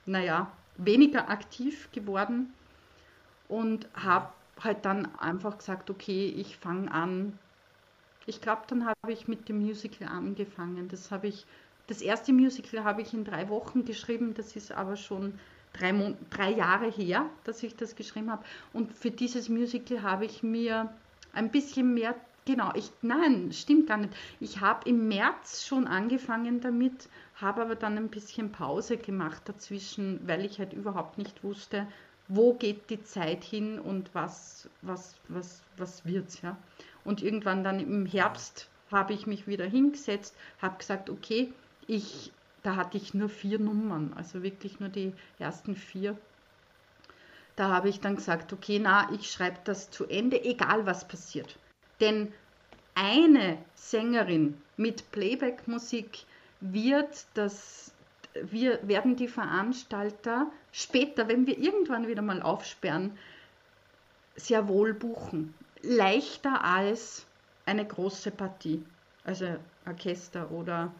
naja, 0.06 0.52
weniger 0.78 1.30
aktiv 1.30 1.90
geworden 1.92 2.52
und 3.48 3.88
habe 3.94 4.30
halt 4.64 4.86
dann 4.86 5.14
einfach 5.18 5.58
gesagt, 5.58 5.90
okay, 5.90 6.28
ich 6.28 6.58
fange 6.58 6.92
an. 6.92 7.38
Ich 8.26 8.42
glaube, 8.42 8.64
dann 8.68 8.86
habe 8.86 9.12
ich 9.12 9.28
mit 9.28 9.50
dem 9.50 9.60
Musical 9.60 10.08
angefangen. 10.08 10.88
Das 10.90 11.12
habe 11.12 11.28
ich, 11.28 11.46
das 11.88 12.02
erste 12.02 12.34
Musical 12.34 12.84
habe 12.84 13.02
ich 13.02 13.14
in 13.14 13.26
drei 13.26 13.50
Wochen 13.50 13.86
geschrieben. 13.86 14.34
Das 14.34 14.56
ist 14.56 14.72
aber 14.72 14.96
schon 14.96 15.40
drei, 15.74 15.94
Mon 15.94 16.18
drei 16.30 16.52
Jahre 16.52 16.90
her, 16.90 17.30
dass 17.44 17.64
ich 17.64 17.76
das 17.76 17.96
geschrieben 17.96 18.32
habe. 18.32 18.44
Und 18.74 18.94
für 18.94 19.12
dieses 19.12 19.50
Musical 19.50 20.02
habe 20.02 20.26
ich 20.26 20.44
mir 20.44 20.90
ein 21.34 21.50
bisschen 21.50 21.94
mehr 21.94 22.16
Genau, 22.46 22.72
ich, 22.74 22.92
nein, 23.04 23.52
stimmt 23.54 23.88
gar 23.88 23.98
nicht. 23.98 24.16
Ich 24.40 24.62
habe 24.62 24.90
im 24.90 25.08
März 25.08 25.64
schon 25.64 25.86
angefangen 25.86 26.60
damit, 26.60 27.08
habe 27.36 27.62
aber 27.62 27.76
dann 27.76 27.98
ein 27.98 28.10
bisschen 28.10 28.52
Pause 28.52 28.98
gemacht 28.98 29.44
dazwischen, 29.46 30.20
weil 30.28 30.44
ich 30.44 30.58
halt 30.58 30.74
überhaupt 30.74 31.20
nicht 31.20 31.44
wusste, 31.44 31.86
wo 32.28 32.54
geht 32.54 32.90
die 32.90 33.04
Zeit 33.04 33.44
hin 33.44 33.80
und 33.80 34.16
was, 34.16 34.68
was, 34.82 35.16
was, 35.28 35.62
was 35.78 36.04
wird's, 36.04 36.42
ja. 36.42 36.58
Und 37.04 37.22
irgendwann 37.22 37.64
dann 37.64 37.80
im 37.80 38.08
Herbst 38.08 38.70
habe 38.92 39.14
ich 39.14 39.28
mich 39.28 39.48
wieder 39.48 39.66
hingesetzt, 39.66 40.36
habe 40.62 40.78
gesagt, 40.80 41.10
okay, 41.12 41.54
ich, 41.88 42.32
da 42.64 42.76
hatte 42.76 42.98
ich 42.98 43.14
nur 43.14 43.30
vier 43.30 43.60
Nummern, 43.60 44.14
also 44.16 44.44
wirklich 44.44 44.80
nur 44.80 44.90
die 44.90 45.14
ersten 45.40 45.76
vier. 45.76 46.18
Da 47.56 47.70
habe 47.70 47.90
ich 47.90 48.00
dann 48.00 48.16
gesagt, 48.16 48.54
okay, 48.54 48.80
na, 48.80 49.12
ich 49.12 49.30
schreibe 49.30 49.60
das 49.64 49.92
zu 49.92 50.06
Ende, 50.06 50.44
egal 50.44 50.86
was 50.86 51.08
passiert. 51.08 51.58
Denn 52.00 52.32
eine 52.96 53.58
Sängerin 53.76 54.62
mit 54.78 55.12
Playback-Musik 55.12 56.26
wird 56.60 57.26
das, 57.34 57.94
wir 58.34 58.88
werden 58.88 59.16
die 59.16 59.28
Veranstalter 59.28 60.52
später, 60.72 61.28
wenn 61.28 61.48
wir 61.48 61.58
irgendwann 61.58 62.08
wieder 62.08 62.22
mal 62.22 62.42
aufsperren, 62.42 63.18
sehr 64.36 64.68
wohl 64.68 64.94
buchen. 64.94 65.54
Leichter 65.82 66.64
als 66.64 67.26
eine 67.66 67.86
große 67.86 68.32
Partie, 68.32 68.84
also 69.24 69.56
Orchester 69.86 70.52
oder 70.52 70.92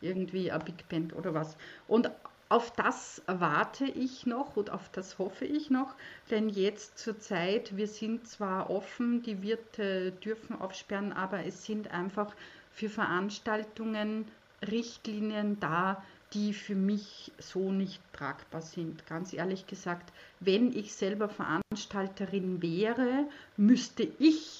irgendwie 0.00 0.50
eine 0.50 0.64
Big 0.64 0.88
Band 0.88 1.14
oder 1.14 1.34
was. 1.34 1.56
Und 1.86 2.10
auf 2.48 2.72
das 2.72 3.22
warte 3.26 3.84
ich 3.84 4.24
noch 4.24 4.56
und 4.56 4.70
auf 4.70 4.88
das 4.90 5.18
hoffe 5.18 5.44
ich 5.44 5.68
noch, 5.68 5.94
denn 6.30 6.48
jetzt 6.48 6.98
zur 6.98 7.18
Zeit, 7.18 7.76
wir 7.76 7.86
sind 7.86 8.26
zwar 8.26 8.70
offen, 8.70 9.22
die 9.22 9.42
Wirte 9.42 10.12
dürfen 10.12 10.58
aufsperren, 10.58 11.12
aber 11.12 11.44
es 11.44 11.66
sind 11.66 11.90
einfach 11.90 12.34
für 12.72 12.88
Veranstaltungen 12.88 14.26
Richtlinien 14.62 15.60
da, 15.60 16.02
die 16.32 16.52
für 16.52 16.74
mich 16.74 17.32
so 17.38 17.70
nicht 17.70 18.00
tragbar 18.12 18.62
sind. 18.62 19.06
Ganz 19.06 19.32
ehrlich 19.32 19.66
gesagt, 19.66 20.12
wenn 20.40 20.72
ich 20.72 20.94
selber 20.94 21.28
Veranstalterin 21.28 22.60
wäre, 22.60 23.28
müsste 23.56 24.08
ich 24.18 24.57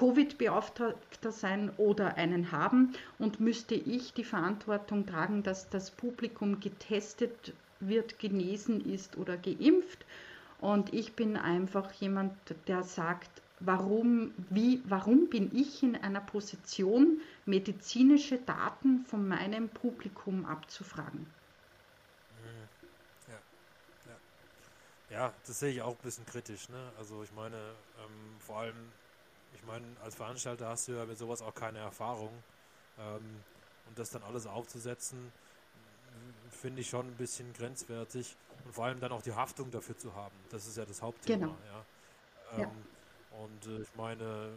Covid-Beauftragter 0.00 1.30
sein 1.30 1.68
oder 1.76 2.16
einen 2.16 2.52
haben 2.52 2.94
und 3.18 3.38
müsste 3.38 3.74
ich 3.74 4.14
die 4.14 4.24
Verantwortung 4.24 5.04
tragen, 5.04 5.42
dass 5.42 5.68
das 5.68 5.90
Publikum 5.90 6.58
getestet 6.58 7.52
wird, 7.80 8.18
genesen 8.18 8.80
ist 8.80 9.18
oder 9.18 9.36
geimpft. 9.36 10.06
Und 10.58 10.94
ich 10.94 11.16
bin 11.16 11.36
einfach 11.36 11.92
jemand, 11.92 12.32
der 12.66 12.82
sagt, 12.82 13.42
warum, 13.60 14.32
wie, 14.48 14.80
warum 14.86 15.28
bin 15.28 15.54
ich 15.54 15.82
in 15.82 15.96
einer 15.96 16.22
Position, 16.22 17.20
medizinische 17.44 18.38
Daten 18.38 19.04
von 19.04 19.28
meinem 19.28 19.68
Publikum 19.68 20.46
abzufragen? 20.46 21.26
Ja, 23.28 23.34
ja. 25.10 25.18
ja 25.18 25.34
das 25.46 25.60
sehe 25.60 25.72
ich 25.72 25.82
auch 25.82 25.92
ein 25.92 26.02
bisschen 26.02 26.24
kritisch. 26.24 26.70
Ne? 26.70 26.90
Also 26.96 27.22
ich 27.22 27.32
meine, 27.32 27.56
ähm, 27.98 28.40
vor 28.40 28.60
allem 28.60 28.92
ich 29.54 29.64
meine, 29.64 29.84
als 30.02 30.14
Veranstalter 30.14 30.68
hast 30.68 30.88
du 30.88 30.92
ja 30.92 31.04
mit 31.04 31.18
sowas 31.18 31.42
auch 31.42 31.54
keine 31.54 31.78
Erfahrung. 31.78 32.30
Ähm, 32.98 33.42
und 33.88 33.98
das 33.98 34.10
dann 34.10 34.22
alles 34.22 34.46
aufzusetzen, 34.46 35.32
finde 36.50 36.80
ich 36.80 36.88
schon 36.88 37.06
ein 37.06 37.16
bisschen 37.16 37.52
grenzwertig. 37.52 38.36
Und 38.64 38.74
vor 38.74 38.84
allem 38.84 39.00
dann 39.00 39.12
auch 39.12 39.22
die 39.22 39.32
Haftung 39.32 39.70
dafür 39.70 39.96
zu 39.96 40.14
haben. 40.14 40.34
Das 40.50 40.66
ist 40.66 40.76
ja 40.76 40.84
das 40.84 41.02
Hauptthema. 41.02 41.46
Genau. 41.46 41.56
Ja. 41.66 41.84
Ähm, 42.52 42.60
ja. 42.60 42.70
Und 43.42 43.66
äh, 43.66 43.82
ich 43.82 43.94
meine, 43.96 44.50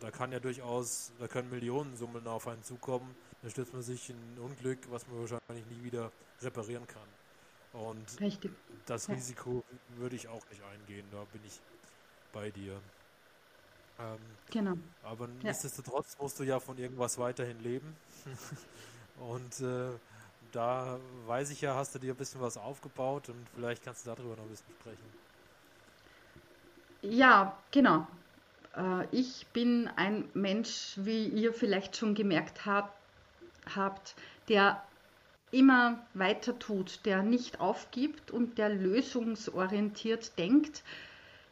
da 0.00 0.10
kann 0.10 0.32
ja 0.32 0.40
durchaus, 0.40 1.12
da 1.18 1.28
können 1.28 1.48
Millionensummen 1.50 2.26
auf 2.26 2.48
einen 2.48 2.62
zukommen. 2.62 3.14
Da 3.42 3.50
stürzt 3.50 3.72
man 3.72 3.82
sich 3.82 4.10
in 4.10 4.16
ein 4.16 4.38
Unglück, 4.38 4.78
was 4.90 5.06
man 5.06 5.20
wahrscheinlich 5.20 5.66
nie 5.66 5.84
wieder 5.84 6.10
reparieren 6.42 6.86
kann. 6.86 7.08
Und 7.72 8.20
Richtig. 8.20 8.52
das 8.86 9.06
ja. 9.06 9.14
Risiko 9.14 9.64
würde 9.96 10.16
ich 10.16 10.28
auch 10.28 10.42
nicht 10.50 10.62
eingehen. 10.64 11.06
Da 11.10 11.24
bin 11.32 11.42
ich 11.46 11.60
bei 12.32 12.50
dir. 12.50 12.80
Ähm, 13.98 14.18
genau. 14.50 14.74
Aber 15.02 15.26
ja. 15.26 15.32
nichtsdestotrotz 15.44 16.16
musst 16.20 16.38
du 16.38 16.44
ja 16.44 16.60
von 16.60 16.78
irgendwas 16.78 17.18
weiterhin 17.18 17.60
leben. 17.62 17.96
und 19.18 19.60
äh, 19.60 19.90
da 20.52 20.98
weiß 21.26 21.50
ich 21.50 21.60
ja, 21.60 21.74
hast 21.74 21.94
du 21.94 21.98
dir 21.98 22.14
ein 22.14 22.16
bisschen 22.16 22.40
was 22.40 22.56
aufgebaut 22.56 23.28
und 23.28 23.46
vielleicht 23.54 23.82
kannst 23.82 24.06
du 24.06 24.10
darüber 24.10 24.36
noch 24.36 24.44
ein 24.44 24.50
bisschen 24.50 24.74
sprechen. 24.80 25.26
Ja, 27.02 27.56
genau. 27.70 28.06
Äh, 28.76 29.06
ich 29.10 29.46
bin 29.52 29.88
ein 29.96 30.28
Mensch, 30.34 30.94
wie 30.96 31.26
ihr 31.26 31.52
vielleicht 31.52 31.96
schon 31.96 32.14
gemerkt 32.14 32.66
habt, 32.66 32.94
habt 33.74 34.14
der 34.48 34.82
immer 35.50 36.04
weiter 36.14 36.58
tut, 36.58 37.04
der 37.04 37.22
nicht 37.22 37.60
aufgibt 37.60 38.30
und 38.30 38.58
der 38.58 38.68
lösungsorientiert 38.68 40.38
denkt. 40.38 40.82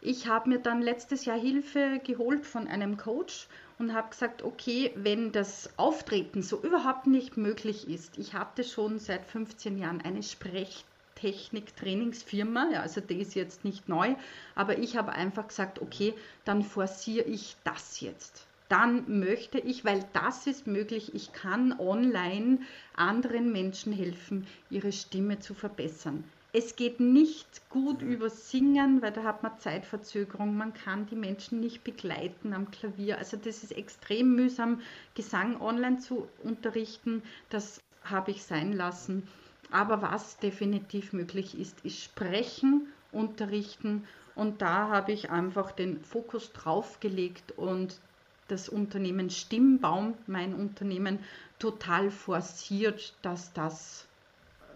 Ich 0.06 0.28
habe 0.28 0.50
mir 0.50 0.58
dann 0.58 0.82
letztes 0.82 1.24
Jahr 1.24 1.38
Hilfe 1.38 1.98
geholt 2.04 2.44
von 2.44 2.68
einem 2.68 2.98
Coach 2.98 3.46
und 3.78 3.94
habe 3.94 4.10
gesagt, 4.10 4.42
okay, 4.42 4.92
wenn 4.96 5.32
das 5.32 5.70
Auftreten 5.78 6.42
so 6.42 6.60
überhaupt 6.60 7.06
nicht 7.06 7.38
möglich 7.38 7.88
ist, 7.88 8.18
ich 8.18 8.34
hatte 8.34 8.64
schon 8.64 8.98
seit 8.98 9.24
15 9.24 9.78
Jahren 9.78 10.02
eine 10.02 10.22
Sprechtechnik-Trainingsfirma, 10.22 12.68
ja, 12.70 12.82
also 12.82 13.00
die 13.00 13.22
ist 13.22 13.34
jetzt 13.34 13.64
nicht 13.64 13.88
neu, 13.88 14.14
aber 14.54 14.76
ich 14.76 14.98
habe 14.98 15.12
einfach 15.12 15.48
gesagt, 15.48 15.80
okay, 15.80 16.12
dann 16.44 16.62
forciere 16.62 17.24
ich 17.24 17.56
das 17.64 18.02
jetzt. 18.02 18.46
Dann 18.68 19.20
möchte 19.20 19.58
ich, 19.58 19.86
weil 19.86 20.04
das 20.12 20.46
ist 20.46 20.66
möglich, 20.66 21.14
ich 21.14 21.32
kann 21.32 21.80
online 21.80 22.58
anderen 22.94 23.52
Menschen 23.52 23.94
helfen, 23.94 24.46
ihre 24.68 24.92
Stimme 24.92 25.38
zu 25.38 25.54
verbessern. 25.54 26.24
Es 26.56 26.76
geht 26.76 27.00
nicht 27.00 27.68
gut 27.68 28.00
über 28.00 28.30
Singen, 28.30 29.02
weil 29.02 29.10
da 29.10 29.24
hat 29.24 29.42
man 29.42 29.58
Zeitverzögerung. 29.58 30.56
Man 30.56 30.72
kann 30.72 31.04
die 31.06 31.16
Menschen 31.16 31.58
nicht 31.58 31.82
begleiten 31.82 32.52
am 32.52 32.70
Klavier. 32.70 33.18
Also 33.18 33.36
das 33.36 33.64
ist 33.64 33.72
extrem 33.72 34.36
mühsam, 34.36 34.80
Gesang 35.16 35.60
online 35.60 35.98
zu 35.98 36.28
unterrichten. 36.44 37.24
Das 37.50 37.82
habe 38.04 38.30
ich 38.30 38.44
sein 38.44 38.72
lassen. 38.72 39.26
Aber 39.72 40.00
was 40.00 40.38
definitiv 40.38 41.12
möglich 41.12 41.58
ist, 41.58 41.84
ist 41.84 42.00
Sprechen, 42.00 42.86
Unterrichten. 43.10 44.06
Und 44.36 44.62
da 44.62 44.90
habe 44.90 45.10
ich 45.10 45.30
einfach 45.30 45.72
den 45.72 46.04
Fokus 46.04 46.52
drauf 46.52 47.00
gelegt 47.00 47.50
und 47.58 47.98
das 48.46 48.68
Unternehmen 48.68 49.28
Stimmbaum, 49.28 50.14
mein 50.28 50.54
Unternehmen, 50.54 51.18
total 51.58 52.12
forciert, 52.12 53.16
dass 53.22 53.52
das 53.54 54.06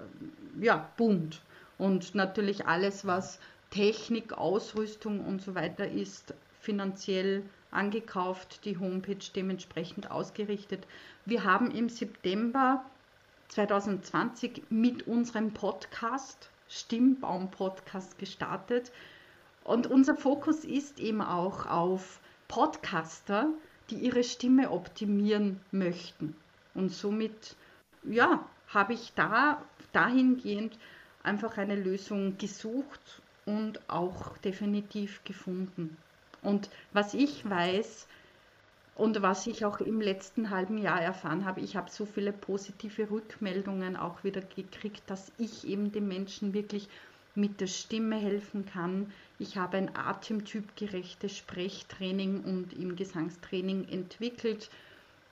äh, 0.00 0.64
ja, 0.64 0.90
boomt. 0.96 1.40
Und 1.78 2.14
natürlich 2.14 2.66
alles, 2.66 3.06
was 3.06 3.38
Technik, 3.70 4.32
Ausrüstung 4.32 5.24
und 5.24 5.40
so 5.40 5.54
weiter 5.54 5.88
ist, 5.88 6.34
finanziell 6.60 7.44
angekauft, 7.70 8.64
die 8.64 8.78
Homepage 8.78 9.24
dementsprechend 9.34 10.10
ausgerichtet. 10.10 10.86
Wir 11.24 11.44
haben 11.44 11.70
im 11.70 11.88
September 11.88 12.84
2020 13.48 14.62
mit 14.70 15.06
unserem 15.06 15.52
Podcast, 15.52 16.50
Stimmbaum 16.68 17.50
Podcast, 17.50 18.18
gestartet. 18.18 18.90
Und 19.64 19.86
unser 19.86 20.16
Fokus 20.16 20.64
ist 20.64 20.98
eben 20.98 21.20
auch 21.20 21.66
auf 21.66 22.20
Podcaster, 22.48 23.48
die 23.90 23.96
ihre 23.96 24.24
Stimme 24.24 24.70
optimieren 24.70 25.60
möchten. 25.70 26.34
Und 26.74 26.90
somit, 26.90 27.56
ja, 28.04 28.44
habe 28.68 28.94
ich 28.94 29.12
da 29.14 29.62
dahingehend 29.92 30.78
einfach 31.28 31.58
eine 31.58 31.76
Lösung 31.76 32.38
gesucht 32.38 33.22
und 33.44 33.80
auch 33.88 34.38
definitiv 34.38 35.22
gefunden. 35.24 35.96
Und 36.42 36.70
was 36.92 37.14
ich 37.14 37.48
weiß 37.48 38.08
und 38.96 39.20
was 39.20 39.46
ich 39.46 39.64
auch 39.64 39.80
im 39.80 40.00
letzten 40.00 40.50
halben 40.50 40.78
Jahr 40.78 41.00
erfahren 41.00 41.44
habe, 41.44 41.60
ich 41.60 41.76
habe 41.76 41.90
so 41.90 42.06
viele 42.06 42.32
positive 42.32 43.10
Rückmeldungen 43.10 43.96
auch 43.96 44.24
wieder 44.24 44.40
gekriegt, 44.40 45.02
dass 45.06 45.30
ich 45.38 45.66
eben 45.66 45.92
den 45.92 46.08
Menschen 46.08 46.54
wirklich 46.54 46.88
mit 47.34 47.60
der 47.60 47.68
Stimme 47.68 48.16
helfen 48.16 48.66
kann. 48.66 49.12
Ich 49.38 49.56
habe 49.56 49.76
ein 49.76 49.94
atemtypgerechtes 49.94 51.36
Sprechtraining 51.36 52.42
und 52.42 52.72
im 52.72 52.96
Gesangstraining 52.96 53.86
entwickelt, 53.88 54.70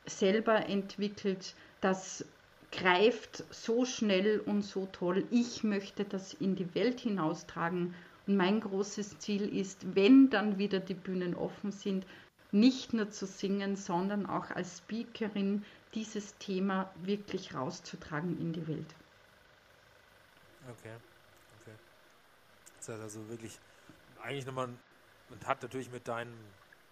selber 0.04 0.66
entwickelt. 0.68 1.54
Das 1.80 2.24
greift 2.72 3.44
so 3.50 3.84
schnell 3.84 4.40
und 4.40 4.62
so 4.62 4.86
toll. 4.92 5.26
Ich 5.30 5.64
möchte 5.64 6.04
das 6.04 6.34
in 6.34 6.56
die 6.56 6.74
Welt 6.74 7.00
hinaustragen. 7.00 7.94
Und 8.26 8.36
mein 8.36 8.60
großes 8.60 9.18
Ziel 9.18 9.48
ist, 9.48 9.94
wenn 9.94 10.30
dann 10.30 10.58
wieder 10.58 10.80
die 10.80 10.94
Bühnen 10.94 11.34
offen 11.34 11.70
sind, 11.70 12.06
nicht 12.52 12.92
nur 12.92 13.10
zu 13.10 13.26
singen, 13.26 13.76
sondern 13.76 14.26
auch 14.26 14.50
als 14.50 14.78
Speakerin 14.78 15.64
dieses 15.94 16.36
Thema 16.38 16.92
wirklich 17.02 17.54
rauszutragen 17.54 18.38
in 18.40 18.52
die 18.52 18.66
Welt. 18.66 18.94
Okay 20.78 20.92
ist 22.88 23.00
also 23.00 23.28
wirklich 23.28 23.58
eigentlich 24.22 24.46
nochmal 24.46 24.68
und 25.30 25.46
hat 25.46 25.62
natürlich 25.62 25.90
mit 25.90 26.06
deinem 26.08 26.34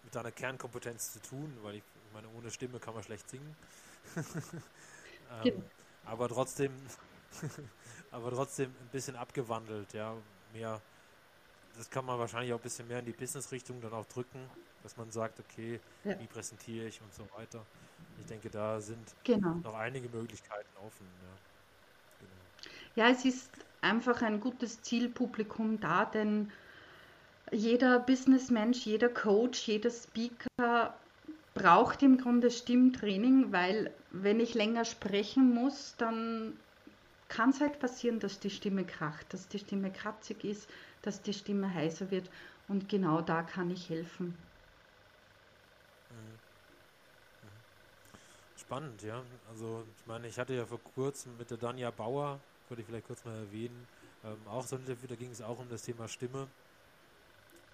mit 0.03 0.13
deiner 0.13 0.31
Kernkompetenz 0.31 1.13
zu 1.13 1.19
tun, 1.19 1.57
weil 1.63 1.75
ich 1.75 1.83
meine, 2.13 2.27
ohne 2.29 2.51
Stimme 2.51 2.79
kann 2.79 2.93
man 2.93 3.03
schlecht 3.03 3.27
singen. 3.27 3.55
ähm, 5.31 5.43
genau. 5.43 5.63
aber 6.05 6.29
trotzdem, 6.29 6.71
aber 8.11 8.31
trotzdem 8.31 8.69
ein 8.69 8.89
bisschen 8.91 9.15
abgewandelt, 9.15 9.93
ja, 9.93 10.15
mehr. 10.53 10.81
Das 11.77 11.89
kann 11.89 12.05
man 12.05 12.17
wahrscheinlich 12.17 12.53
auch 12.53 12.59
ein 12.59 12.63
bisschen 12.63 12.87
mehr 12.87 12.99
in 12.99 13.05
die 13.05 13.11
Business-Richtung 13.11 13.81
dann 13.81 13.91
auch 13.91 14.05
drücken, 14.05 14.39
dass 14.81 14.95
man 14.95 15.11
sagt, 15.11 15.39
okay, 15.41 15.81
ja. 16.05 16.17
wie 16.19 16.27
präsentiere 16.27 16.87
ich 16.87 17.01
und 17.01 17.13
so 17.13 17.27
weiter. 17.35 17.65
Ich 18.19 18.25
denke, 18.27 18.49
da 18.49 18.79
sind 18.79 19.13
genau. 19.25 19.55
noch 19.55 19.73
einige 19.73 20.07
Möglichkeiten 20.07 20.69
offen. 20.77 21.05
Ja, 21.21 22.25
genau. 22.25 23.07
ja 23.09 23.13
es 23.13 23.25
ist 23.25 23.51
einfach 23.81 24.21
ein 24.21 24.39
gutes 24.39 24.81
Zielpublikum 24.81 25.79
da, 25.81 26.05
denn 26.05 26.51
jeder 27.51 27.99
Businessmensch, 27.99 28.85
jeder 28.85 29.09
Coach, 29.09 29.67
jeder 29.67 29.91
Speaker 29.91 30.93
braucht 31.55 32.03
im 32.03 32.17
Grunde 32.19 32.51
Stimmtraining, 32.51 33.51
weil 33.51 33.95
wenn 34.11 34.39
ich 34.39 34.53
länger 34.53 34.85
sprechen 34.85 35.53
muss, 35.55 35.97
dann 35.97 36.59
kann 37.27 37.51
es 37.51 37.61
halt 37.61 37.79
passieren, 37.79 38.19
dass 38.19 38.39
die 38.39 38.51
Stimme 38.51 38.85
kracht, 38.85 39.33
dass 39.33 39.49
die 39.49 39.59
Stimme 39.59 39.91
kratzig 39.91 40.43
ist, 40.43 40.69
dass 41.01 41.23
die 41.23 41.33
Stimme 41.33 41.73
heißer 41.73 42.11
wird 42.11 42.29
und 42.67 42.89
genau 42.89 43.21
da 43.21 43.43
kann 43.43 43.71
ich 43.71 43.89
helfen. 43.89 44.37
Mhm. 46.09 46.39
Mhm. 47.41 47.63
Spannend, 48.55 49.03
ja. 49.03 49.25
Also 49.47 49.87
ich 49.95 50.05
meine, 50.05 50.27
ich 50.27 50.39
hatte 50.39 50.53
ja 50.55 50.65
vor 50.65 50.83
kurzem 50.83 51.37
mit 51.37 51.51
der 51.51 51.57
Danja 51.57 51.91
Bauer 51.91 52.43
wollte 52.67 52.81
ich 52.81 52.87
vielleicht 52.87 53.05
kurz 53.05 53.23
mal 53.23 53.35
erwähnen. 53.37 53.87
Ähm, 54.23 54.47
auch 54.47 54.65
so 54.65 54.75
ein 54.75 54.81
Interview, 54.81 55.07
da 55.07 55.15
ging 55.15 55.31
es 55.31 55.41
auch 55.41 55.59
um 55.59 55.69
das 55.69 55.83
Thema 55.83 56.07
Stimme. 56.07 56.49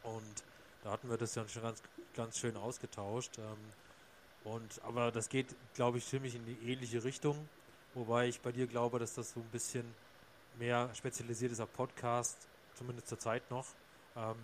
Und 0.01 0.43
da 0.83 0.91
hatten 0.91 1.09
wir 1.09 1.17
das 1.17 1.35
ja 1.35 1.47
schon 1.47 1.61
ganz, 1.61 1.81
ganz 2.13 2.37
schön 2.37 2.57
ausgetauscht. 2.57 3.37
Ähm, 3.37 3.57
und, 4.43 4.81
aber 4.83 5.11
das 5.11 5.29
geht, 5.29 5.55
glaube 5.75 5.99
ich, 5.99 6.05
ziemlich 6.05 6.35
in 6.35 6.45
die 6.45 6.57
ähnliche 6.71 7.03
Richtung. 7.03 7.47
Wobei 7.93 8.27
ich 8.27 8.41
bei 8.41 8.51
dir 8.51 8.65
glaube, 8.67 8.99
dass 8.99 9.13
das 9.13 9.31
so 9.33 9.39
ein 9.39 9.49
bisschen 9.51 9.85
mehr 10.57 10.89
spezialisiert 10.93 11.51
ist 11.51 11.59
auf 11.59 11.71
Podcast, 11.73 12.47
zumindest 12.73 13.09
zur 13.09 13.19
Zeit 13.19 13.51
noch, 13.51 13.67
ähm, 14.15 14.37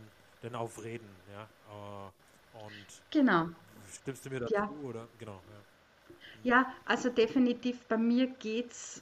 denn 0.43 0.53
auf 0.55 0.83
Reden. 0.83 1.09
Ja? 1.31 1.43
Äh, 1.43 2.11
und 2.65 2.85
genau. 3.11 3.47
Stimmst 3.91 4.25
du 4.25 4.29
mir 4.29 4.41
dazu? 4.41 4.53
Ja. 4.53 4.69
Oder? 4.83 5.07
Genau, 5.17 5.41
ja. 6.43 6.43
ja, 6.43 6.71
also 6.85 7.09
definitiv 7.09 7.85
bei 7.85 7.97
mir 7.97 8.27
geht 8.27 8.71
es 8.71 9.01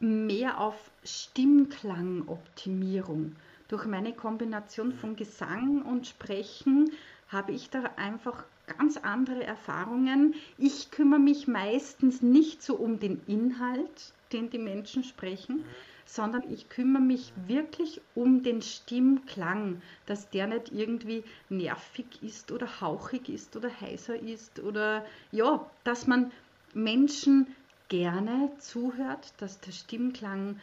mehr 0.00 0.58
auf 0.58 0.90
Stimmklangoptimierung. 1.04 3.36
Durch 3.72 3.86
meine 3.86 4.12
Kombination 4.12 4.92
von 4.92 5.16
Gesang 5.16 5.80
und 5.80 6.06
Sprechen 6.06 6.92
habe 7.28 7.52
ich 7.52 7.70
da 7.70 7.82
einfach 7.96 8.44
ganz 8.66 8.98
andere 8.98 9.44
Erfahrungen. 9.44 10.34
Ich 10.58 10.90
kümmere 10.90 11.18
mich 11.18 11.48
meistens 11.48 12.20
nicht 12.20 12.62
so 12.62 12.74
um 12.74 13.00
den 13.00 13.22
Inhalt, 13.26 14.12
den 14.30 14.50
die 14.50 14.58
Menschen 14.58 15.04
sprechen, 15.04 15.64
sondern 16.04 16.42
ich 16.52 16.68
kümmere 16.68 17.00
mich 17.02 17.32
wirklich 17.46 18.02
um 18.14 18.42
den 18.42 18.60
Stimmklang, 18.60 19.80
dass 20.04 20.28
der 20.28 20.48
nicht 20.48 20.70
irgendwie 20.70 21.24
nervig 21.48 22.04
ist 22.20 22.52
oder 22.52 22.82
hauchig 22.82 23.30
ist 23.30 23.56
oder 23.56 23.70
heißer 23.80 24.20
ist 24.20 24.60
oder 24.60 25.06
ja, 25.30 25.66
dass 25.84 26.06
man 26.06 26.30
Menschen 26.74 27.46
gerne 27.88 28.50
zuhört, 28.58 29.32
dass 29.38 29.60
der 29.60 29.72
Stimmklang 29.72 30.60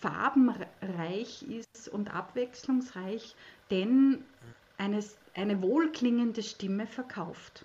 farbenreich 0.00 1.42
ist 1.42 1.88
und 1.88 2.14
abwechslungsreich, 2.14 3.34
denn 3.70 4.24
eine, 4.76 5.02
eine 5.34 5.62
wohlklingende 5.62 6.42
Stimme 6.42 6.86
verkauft. 6.86 7.64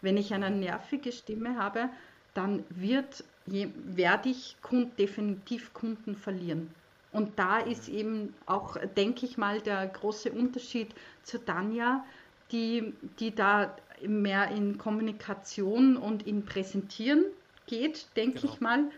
Wenn 0.00 0.16
ich 0.16 0.34
eine 0.34 0.50
nervige 0.50 1.12
Stimme 1.12 1.56
habe, 1.56 1.88
dann 2.34 2.64
wird, 2.70 3.24
werde 3.46 4.30
ich 4.30 4.56
Kund, 4.62 4.98
definitiv 4.98 5.72
Kunden 5.74 6.16
verlieren. 6.16 6.74
Und 7.12 7.38
da 7.38 7.58
ist 7.58 7.88
eben 7.88 8.34
auch, 8.46 8.76
denke 8.96 9.26
ich 9.26 9.36
mal, 9.36 9.60
der 9.60 9.86
große 9.86 10.32
Unterschied 10.32 10.94
zu 11.22 11.44
Tanja, 11.44 12.04
die, 12.50 12.94
die 13.18 13.34
da 13.34 13.76
mehr 14.06 14.50
in 14.50 14.78
Kommunikation 14.78 15.96
und 15.96 16.26
in 16.26 16.44
Präsentieren 16.44 17.24
geht, 17.66 18.06
denke 18.16 18.40
genau. 18.40 18.52
ich 18.52 18.60
mal. 18.60 18.90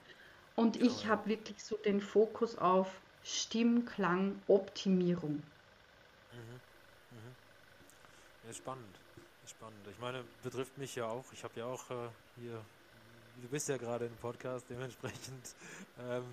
Und 0.56 0.76
ich 0.76 1.06
habe 1.06 1.30
wirklich 1.30 1.62
so 1.62 1.76
den 1.76 2.00
Fokus 2.00 2.58
auf 2.58 2.88
Stimmklangoptimierung. 3.24 5.32
Mhm. 5.32 5.40
Mhm. 7.10 7.34
Ja, 8.46 8.52
spannend. 8.52 8.98
Spannend. 9.46 9.86
Ich 9.90 9.98
meine, 9.98 10.24
betrifft 10.42 10.78
mich 10.78 10.94
ja 10.94 11.08
auch. 11.08 11.24
Ich 11.32 11.44
habe 11.44 11.58
ja 11.58 11.66
auch 11.66 11.90
äh, 11.90 12.08
hier, 12.36 12.64
du 13.42 13.48
bist 13.48 13.68
ja 13.68 13.76
gerade 13.76 14.06
im 14.06 14.16
Podcast, 14.16 14.64
dementsprechend 14.70 15.54
ähm, 16.00 16.24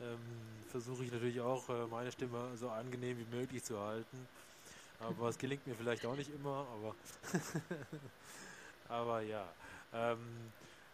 ähm, 0.00 0.18
versuche 0.70 1.04
ich 1.04 1.12
natürlich 1.12 1.40
auch, 1.40 1.66
äh, 1.68 1.86
meine 1.86 2.10
Stimme 2.12 2.56
so 2.56 2.68
angenehm 2.68 3.18
wie 3.18 3.36
möglich 3.36 3.62
zu 3.62 3.80
halten. 3.80 4.28
Aber 5.00 5.28
es 5.28 5.38
gelingt 5.38 5.66
mir 5.66 5.74
vielleicht 5.74 6.06
auch 6.06 6.16
nicht 6.16 6.32
immer, 6.32 6.66
aber, 6.72 6.94
aber 8.88 9.20
ja. 9.22 9.44
Ähm, 9.92 10.52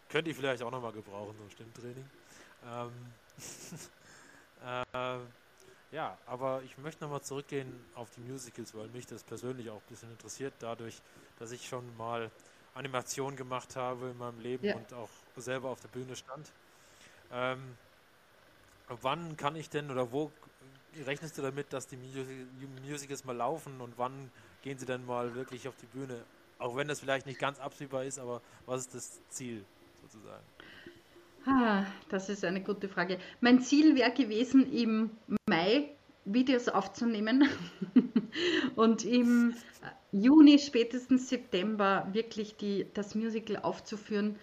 könnte 0.09 0.31
ich 0.31 0.37
vielleicht 0.37 0.63
auch 0.63 0.71
nochmal 0.71 0.91
gebrauchen, 0.91 1.35
so 1.37 1.43
ein 1.43 1.51
Stimmtraining. 1.51 2.09
Ähm, 2.65 2.91
äh, 4.93 5.19
ja, 5.91 6.17
aber 6.25 6.61
ich 6.63 6.77
möchte 6.77 7.03
nochmal 7.03 7.21
zurückgehen 7.21 7.73
auf 7.95 8.09
die 8.11 8.21
Musicals, 8.21 8.75
weil 8.75 8.87
mich 8.89 9.07
das 9.07 9.23
persönlich 9.23 9.69
auch 9.69 9.81
ein 9.81 9.89
bisschen 9.89 10.11
interessiert, 10.11 10.53
dadurch, 10.59 11.01
dass 11.39 11.51
ich 11.51 11.67
schon 11.67 11.95
mal 11.97 12.29
Animation 12.75 13.35
gemacht 13.35 13.75
habe 13.75 14.09
in 14.09 14.17
meinem 14.17 14.39
Leben 14.39 14.65
ja. 14.65 14.75
und 14.75 14.93
auch 14.93 15.09
selber 15.35 15.69
auf 15.69 15.79
der 15.79 15.87
Bühne 15.87 16.15
stand. 16.15 16.51
Ähm, 17.31 17.77
wann 18.87 19.35
kann 19.35 19.55
ich 19.55 19.69
denn 19.69 19.89
oder 19.89 20.11
wo 20.11 20.31
rechnest 21.05 21.37
du 21.37 21.41
damit, 21.41 21.73
dass 21.73 21.87
die 21.87 21.97
Musicals 22.87 23.23
mal 23.25 23.35
laufen 23.35 23.81
und 23.81 23.97
wann 23.97 24.31
gehen 24.61 24.77
sie 24.77 24.85
denn 24.85 25.05
mal 25.05 25.33
wirklich 25.33 25.67
auf 25.67 25.75
die 25.77 25.87
Bühne? 25.87 26.23
Auch 26.59 26.75
wenn 26.75 26.87
das 26.87 26.99
vielleicht 26.99 27.25
nicht 27.25 27.39
ganz 27.39 27.59
absehbar 27.59 28.03
ist, 28.03 28.19
aber 28.19 28.41
was 28.65 28.81
ist 28.81 28.93
das 28.93 29.29
Ziel? 29.29 29.65
sozusagen? 30.01 30.43
Ah, 31.45 31.85
das 32.09 32.29
ist 32.29 32.43
eine 32.43 32.61
gute 32.61 32.89
Frage. 32.89 33.17
Mein 33.41 33.61
Ziel 33.61 33.95
wäre 33.95 34.11
gewesen, 34.11 34.71
im 34.71 35.11
Mai 35.47 35.89
Videos 36.25 36.67
aufzunehmen 36.67 37.47
und 38.75 39.05
im 39.05 39.55
Juni, 40.11 40.59
spätestens 40.59 41.29
September 41.29 42.07
wirklich 42.11 42.57
die, 42.57 42.87
das 42.93 43.15
Musical 43.15 43.57
aufzuführen. 43.57 44.35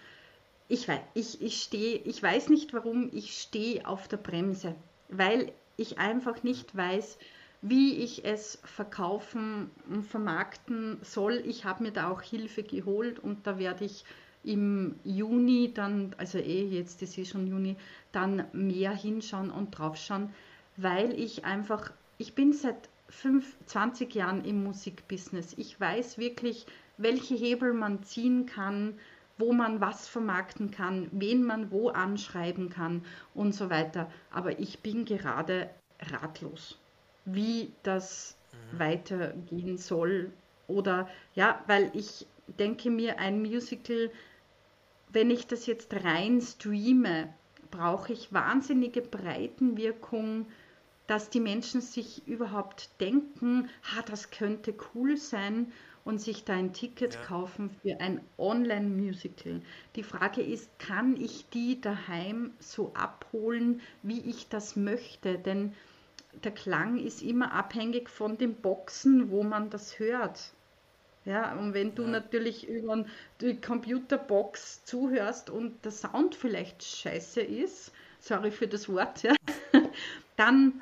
Ich 0.69 0.87
weiß, 0.87 0.99
ich, 1.13 1.41
ich 1.41 1.61
stehe, 1.61 1.97
ich 1.97 2.21
weiß 2.21 2.49
nicht 2.49 2.73
warum, 2.73 3.09
ich 3.13 3.39
stehe 3.39 3.87
auf 3.87 4.07
der 4.07 4.17
Bremse, 4.17 4.75
weil 5.09 5.51
ich 5.77 5.97
einfach 5.99 6.43
nicht 6.43 6.75
weiß, 6.75 7.17
wie 7.61 7.97
ich 7.97 8.25
es 8.25 8.59
verkaufen 8.63 9.71
und 9.89 10.03
vermarkten 10.03 10.99
soll. 11.01 11.41
Ich 11.45 11.65
habe 11.65 11.83
mir 11.83 11.91
da 11.91 12.09
auch 12.09 12.21
Hilfe 12.21 12.63
geholt 12.63 13.19
und 13.19 13.47
da 13.47 13.59
werde 13.59 13.85
ich 13.85 14.03
im 14.43 14.95
Juni 15.03 15.71
dann, 15.73 16.15
also 16.17 16.37
eh 16.37 16.65
jetzt 16.67 17.01
ist 17.01 17.17
eh 17.17 17.25
schon 17.25 17.47
Juni, 17.47 17.75
dann 18.11 18.45
mehr 18.53 18.95
hinschauen 18.95 19.51
und 19.51 19.71
draufschauen, 19.71 20.29
weil 20.77 21.19
ich 21.19 21.45
einfach, 21.45 21.91
ich 22.17 22.35
bin 22.35 22.53
seit 22.53 22.89
fünf, 23.09 23.57
20 23.65 24.13
Jahren 24.15 24.45
im 24.45 24.63
Musikbusiness. 24.63 25.53
Ich 25.57 25.79
weiß 25.79 26.17
wirklich, 26.17 26.65
welche 26.97 27.35
Hebel 27.35 27.73
man 27.73 28.03
ziehen 28.03 28.45
kann, 28.45 28.99
wo 29.37 29.53
man 29.53 29.81
was 29.81 30.07
vermarkten 30.07 30.71
kann, 30.71 31.09
wen 31.11 31.43
man 31.43 31.71
wo 31.71 31.89
anschreiben 31.89 32.69
kann 32.69 33.05
und 33.33 33.53
so 33.53 33.69
weiter. 33.69 34.11
Aber 34.31 34.59
ich 34.59 34.79
bin 34.79 35.05
gerade 35.05 35.69
ratlos, 35.99 36.79
wie 37.25 37.71
das 37.83 38.35
mhm. 38.51 38.79
weitergehen 38.79 39.77
soll. 39.77 40.31
Oder 40.67 41.07
ja, 41.35 41.63
weil 41.67 41.91
ich 41.93 42.25
denke 42.47 42.89
mir, 42.89 43.19
ein 43.19 43.41
Musical, 43.41 44.09
wenn 45.11 45.29
ich 45.31 45.47
das 45.47 45.65
jetzt 45.65 45.93
rein 45.93 46.41
streame, 46.41 47.33
brauche 47.71 48.13
ich 48.13 48.33
wahnsinnige 48.33 49.01
Breitenwirkung, 49.01 50.47
dass 51.07 51.29
die 51.29 51.39
Menschen 51.39 51.81
sich 51.81 52.27
überhaupt 52.27 52.89
denken, 52.99 53.69
ha, 53.83 54.01
das 54.01 54.29
könnte 54.29 54.75
cool 54.93 55.15
sein 55.17 55.71
und 56.03 56.19
sich 56.21 56.43
da 56.43 56.53
ein 56.53 56.73
Ticket 56.73 57.15
ja. 57.15 57.21
kaufen 57.21 57.69
für 57.81 57.99
ein 57.99 58.21
Online-Musical. 58.37 59.61
Die 59.95 60.03
Frage 60.03 60.41
ist, 60.41 60.77
kann 60.79 61.15
ich 61.19 61.49
die 61.49 61.81
daheim 61.81 62.51
so 62.59 62.93
abholen, 62.93 63.81
wie 64.03 64.21
ich 64.21 64.47
das 64.49 64.75
möchte? 64.75 65.37
Denn 65.37 65.73
der 66.43 66.51
Klang 66.53 66.97
ist 66.97 67.21
immer 67.21 67.51
abhängig 67.53 68.09
von 68.09 68.37
den 68.37 68.55
Boxen, 68.55 69.31
wo 69.31 69.43
man 69.43 69.69
das 69.69 69.99
hört. 69.99 70.53
Ja, 71.27 71.53
und 71.59 71.73
wenn 71.73 71.93
du 71.93 72.03
ja. 72.03 72.07
natürlich 72.07 72.69
über 72.69 73.03
die 73.41 73.59
Computerbox 73.59 74.85
zuhörst 74.85 75.49
und 75.49 75.83
der 75.83 75.91
Sound 75.91 76.35
vielleicht 76.35 76.81
scheiße 76.81 77.41
ist, 77.41 77.91
sorry 78.21 78.49
für 78.49 78.65
das 78.65 78.87
Wort, 78.87 79.23
ja, 79.23 79.35
dann 80.37 80.81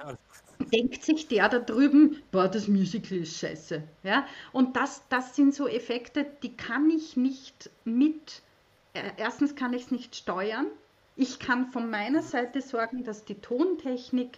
denkt 0.71 1.03
sich 1.03 1.27
der 1.27 1.49
da 1.49 1.58
drüben, 1.58 2.21
boah, 2.31 2.47
das 2.47 2.67
Musical 2.67 3.17
ist 3.17 3.39
scheiße. 3.39 3.81
Ja? 4.03 4.27
Und 4.51 4.75
das, 4.75 5.01
das 5.10 5.36
sind 5.36 5.55
so 5.55 5.67
Effekte, 5.67 6.27
die 6.43 6.55
kann 6.55 6.91
ich 6.91 7.17
nicht 7.17 7.71
mit, 7.84 8.43
äh, 8.93 9.01
erstens 9.17 9.55
kann 9.55 9.73
ich 9.73 9.86
es 9.86 9.91
nicht 9.91 10.15
steuern. 10.15 10.67
Ich 11.15 11.39
kann 11.39 11.71
von 11.71 11.89
meiner 11.89 12.21
Seite 12.21 12.62
sorgen, 12.62 13.03
dass 13.03 13.25
die 13.25 13.41
Tontechnik 13.41 14.38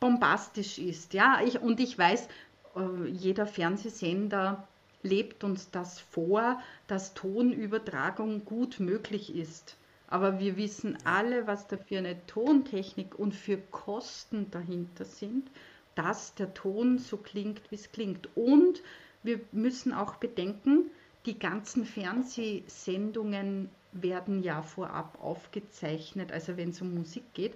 bombastisch 0.00 0.78
ist. 0.78 1.14
Ja? 1.14 1.40
Ich, 1.42 1.62
und 1.62 1.80
ich 1.80 1.96
weiß, 1.96 2.28
äh, 2.76 3.06
jeder 3.08 3.46
Fernsehsender 3.46 4.68
lebt 5.02 5.44
uns 5.44 5.70
das 5.70 6.00
vor, 6.00 6.60
dass 6.86 7.14
Tonübertragung 7.14 8.44
gut 8.44 8.80
möglich 8.80 9.34
ist. 9.34 9.76
Aber 10.06 10.38
wir 10.38 10.56
wissen 10.56 10.98
alle, 11.04 11.46
was 11.46 11.68
da 11.68 11.76
für 11.76 11.98
eine 11.98 12.26
Tontechnik 12.26 13.18
und 13.18 13.34
für 13.34 13.56
Kosten 13.56 14.50
dahinter 14.50 15.04
sind, 15.04 15.50
dass 15.94 16.34
der 16.34 16.52
Ton 16.54 16.98
so 16.98 17.16
klingt, 17.16 17.70
wie 17.70 17.76
es 17.76 17.92
klingt. 17.92 18.28
Und 18.36 18.82
wir 19.22 19.40
müssen 19.52 19.92
auch 19.92 20.16
bedenken, 20.16 20.90
die 21.26 21.38
ganzen 21.38 21.84
Fernsehsendungen 21.86 23.70
werden 23.92 24.42
ja 24.42 24.62
vorab 24.62 25.18
aufgezeichnet, 25.22 26.32
also 26.32 26.56
wenn 26.56 26.70
es 26.70 26.80
um 26.80 26.94
Musik 26.94 27.24
geht 27.34 27.54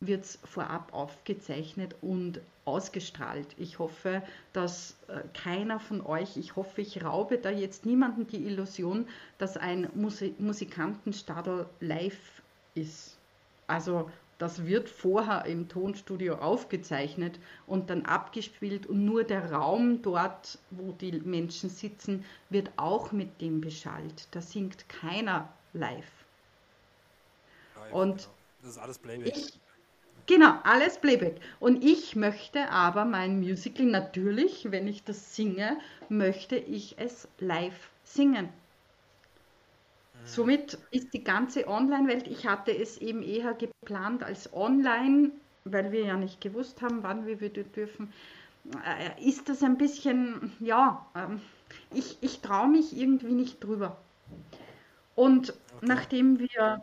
wird 0.00 0.24
es 0.24 0.38
vorab 0.44 0.92
aufgezeichnet 0.92 1.96
und 2.00 2.40
ausgestrahlt. 2.64 3.48
Ich 3.56 3.78
hoffe, 3.78 4.22
dass 4.52 4.96
äh, 5.08 5.22
keiner 5.34 5.80
von 5.80 6.04
euch, 6.04 6.36
ich 6.36 6.54
hoffe, 6.54 6.82
ich 6.82 7.04
raube 7.04 7.38
da 7.38 7.50
jetzt 7.50 7.84
niemanden 7.84 8.26
die 8.26 8.44
Illusion, 8.44 9.08
dass 9.38 9.56
ein 9.56 9.88
Musik 9.94 10.38
Musikantenstadel 10.38 11.66
live 11.80 12.42
ist. 12.74 13.16
Also 13.66 14.10
das 14.38 14.66
wird 14.66 14.88
vorher 14.88 15.46
im 15.46 15.68
Tonstudio 15.68 16.36
aufgezeichnet 16.36 17.40
und 17.66 17.90
dann 17.90 18.06
abgespielt 18.06 18.86
und 18.86 19.04
nur 19.04 19.24
der 19.24 19.50
Raum 19.50 20.00
dort, 20.02 20.58
wo 20.70 20.92
die 20.92 21.10
Menschen 21.10 21.70
sitzen, 21.70 22.24
wird 22.50 22.70
auch 22.76 23.10
mit 23.10 23.40
dem 23.40 23.60
beschallt. 23.60 24.28
Da 24.30 24.40
singt 24.40 24.88
keiner 24.88 25.48
live. 25.72 26.04
live 27.74 27.92
und 27.92 28.16
genau. 28.18 28.34
das 28.62 28.70
ist 28.70 28.78
alles 28.78 28.98
Playback. 28.98 29.36
Ich, 29.36 29.58
Genau, 30.28 30.58
alles 30.62 30.98
Playback. 30.98 31.40
Und 31.58 31.82
ich 31.82 32.14
möchte 32.14 32.68
aber 32.70 33.06
mein 33.06 33.40
Musical 33.40 33.86
natürlich, 33.86 34.70
wenn 34.70 34.86
ich 34.86 35.02
das 35.02 35.34
singe, 35.34 35.78
möchte 36.10 36.54
ich 36.54 36.96
es 36.98 37.26
live 37.38 37.90
singen. 38.04 38.44
Mhm. 38.44 40.26
Somit 40.26 40.78
ist 40.90 41.14
die 41.14 41.24
ganze 41.24 41.66
Online-Welt, 41.66 42.28
ich 42.28 42.46
hatte 42.46 42.76
es 42.76 42.98
eben 42.98 43.22
eher 43.22 43.54
geplant 43.54 44.22
als 44.22 44.52
online, 44.52 45.30
weil 45.64 45.92
wir 45.92 46.04
ja 46.04 46.18
nicht 46.18 46.42
gewusst 46.42 46.82
haben, 46.82 47.02
wann 47.02 47.24
wir 47.24 47.40
wieder 47.40 47.62
dürfen, 47.62 48.12
äh, 48.84 49.26
ist 49.26 49.48
das 49.48 49.62
ein 49.62 49.78
bisschen, 49.78 50.52
ja, 50.60 51.06
ähm, 51.16 51.40
ich, 51.94 52.18
ich 52.20 52.40
traue 52.40 52.68
mich 52.68 52.94
irgendwie 52.94 53.32
nicht 53.32 53.64
drüber. 53.64 53.96
Und 55.14 55.54
okay. 55.78 55.86
nachdem 55.86 56.38
wir 56.38 56.82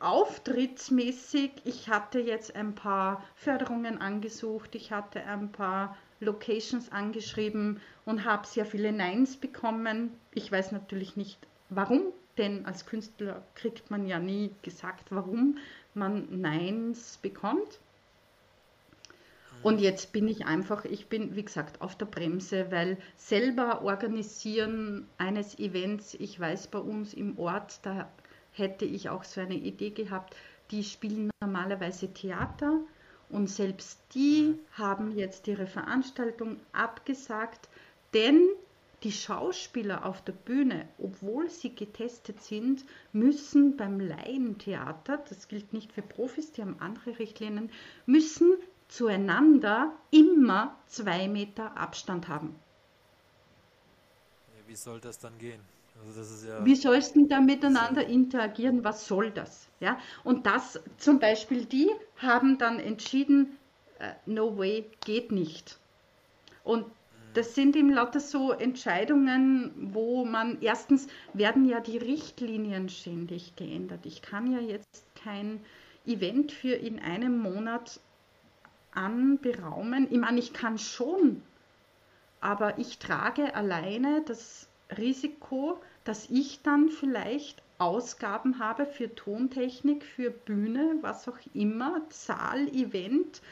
auftrittsmäßig, 0.00 1.50
ich 1.64 1.88
hatte 1.88 2.20
jetzt 2.20 2.54
ein 2.56 2.74
paar 2.74 3.22
Förderungen 3.34 4.00
angesucht, 4.00 4.74
ich 4.74 4.92
hatte 4.92 5.24
ein 5.24 5.52
paar 5.52 5.96
Locations 6.20 6.90
angeschrieben 6.90 7.80
und 8.04 8.24
habe 8.24 8.46
sehr 8.46 8.66
viele 8.66 8.92
Neins 8.92 9.36
bekommen. 9.36 10.12
Ich 10.32 10.50
weiß 10.50 10.72
natürlich 10.72 11.16
nicht 11.16 11.38
warum, 11.70 12.12
denn 12.38 12.66
als 12.66 12.86
Künstler 12.86 13.42
kriegt 13.54 13.90
man 13.90 14.06
ja 14.06 14.18
nie 14.18 14.50
gesagt, 14.62 15.10
warum 15.10 15.58
man 15.94 16.40
Neins 16.40 17.18
bekommt. 17.22 17.80
Und 19.62 19.80
jetzt 19.80 20.12
bin 20.12 20.28
ich 20.28 20.44
einfach, 20.44 20.84
ich 20.84 21.06
bin, 21.06 21.36
wie 21.36 21.44
gesagt, 21.44 21.80
auf 21.80 21.96
der 21.96 22.04
Bremse, 22.04 22.70
weil 22.70 22.98
selber 23.16 23.80
organisieren 23.82 25.06
eines 25.16 25.58
Events, 25.58 26.12
ich 26.14 26.38
weiß 26.38 26.66
bei 26.66 26.80
uns 26.80 27.14
im 27.14 27.38
Ort, 27.38 27.80
da 27.82 28.10
hätte 28.54 28.84
ich 28.84 29.08
auch 29.08 29.24
so 29.24 29.40
eine 29.40 29.54
Idee 29.54 29.90
gehabt, 29.90 30.34
die 30.70 30.82
spielen 30.82 31.30
normalerweise 31.40 32.12
Theater 32.12 32.80
und 33.28 33.48
selbst 33.48 34.00
die 34.14 34.58
haben 34.72 35.16
jetzt 35.16 35.46
ihre 35.46 35.66
Veranstaltung 35.66 36.56
abgesagt, 36.72 37.68
denn 38.14 38.48
die 39.02 39.12
Schauspieler 39.12 40.06
auf 40.06 40.22
der 40.22 40.32
Bühne, 40.32 40.88
obwohl 40.98 41.50
sie 41.50 41.74
getestet 41.74 42.42
sind, 42.42 42.84
müssen 43.12 43.76
beim 43.76 44.00
Laientheater, 44.00 45.18
das 45.28 45.48
gilt 45.48 45.74
nicht 45.74 45.92
für 45.92 46.00
Profis, 46.00 46.52
die 46.52 46.62
haben 46.62 46.76
andere 46.80 47.18
Richtlinien, 47.18 47.70
müssen 48.06 48.56
zueinander 48.88 49.92
immer 50.10 50.78
zwei 50.86 51.28
Meter 51.28 51.76
Abstand 51.76 52.28
haben. 52.28 52.54
Wie 54.66 54.76
soll 54.76 55.00
das 55.00 55.18
dann 55.18 55.36
gehen? 55.38 55.60
Also 55.94 56.46
ja 56.46 56.64
Wie 56.64 56.74
sollst 56.74 57.16
du 57.16 57.26
da 57.26 57.40
miteinander 57.40 58.06
interagieren? 58.06 58.84
Was 58.84 59.06
soll 59.06 59.30
das? 59.30 59.68
Ja? 59.80 59.98
Und 60.24 60.46
das 60.46 60.80
zum 60.98 61.18
Beispiel, 61.18 61.64
die 61.64 61.90
haben 62.16 62.58
dann 62.58 62.80
entschieden, 62.80 63.56
uh, 64.00 64.04
no 64.26 64.58
way, 64.58 64.90
geht 65.04 65.32
nicht. 65.32 65.78
Und 66.64 66.86
das 67.34 67.54
sind 67.54 67.74
eben 67.74 67.90
lauter 67.90 68.20
so 68.20 68.52
Entscheidungen, 68.52 69.72
wo 69.92 70.24
man 70.24 70.58
erstens 70.60 71.08
werden 71.32 71.64
ja 71.64 71.80
die 71.80 71.98
Richtlinien 71.98 72.88
ständig 72.88 73.56
geändert. 73.56 74.06
Ich 74.06 74.22
kann 74.22 74.52
ja 74.52 74.60
jetzt 74.60 75.04
kein 75.16 75.60
Event 76.06 76.52
für 76.52 76.74
in 76.74 77.00
einem 77.00 77.38
Monat 77.38 78.00
anberaumen. 78.92 80.06
Ich 80.10 80.18
meine, 80.18 80.38
ich 80.38 80.52
kann 80.52 80.78
schon, 80.78 81.42
aber 82.40 82.78
ich 82.78 82.98
trage 82.98 83.54
alleine 83.56 84.22
das 84.26 84.68
Risiko, 84.90 85.80
dass 86.04 86.28
ich 86.30 86.62
dann 86.62 86.88
vielleicht 86.88 87.62
Ausgaben 87.78 88.58
habe 88.58 88.86
für 88.86 89.14
Tontechnik, 89.14 90.04
für 90.04 90.30
Bühne, 90.30 90.98
was 91.00 91.28
auch 91.28 91.38
immer, 91.54 92.02
Saal, 92.10 92.68
Event 92.68 93.42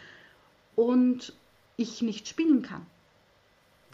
und 0.77 1.35
ich 1.77 2.03
nicht 2.03 2.29
spielen 2.29 2.62
kann. 2.62 2.87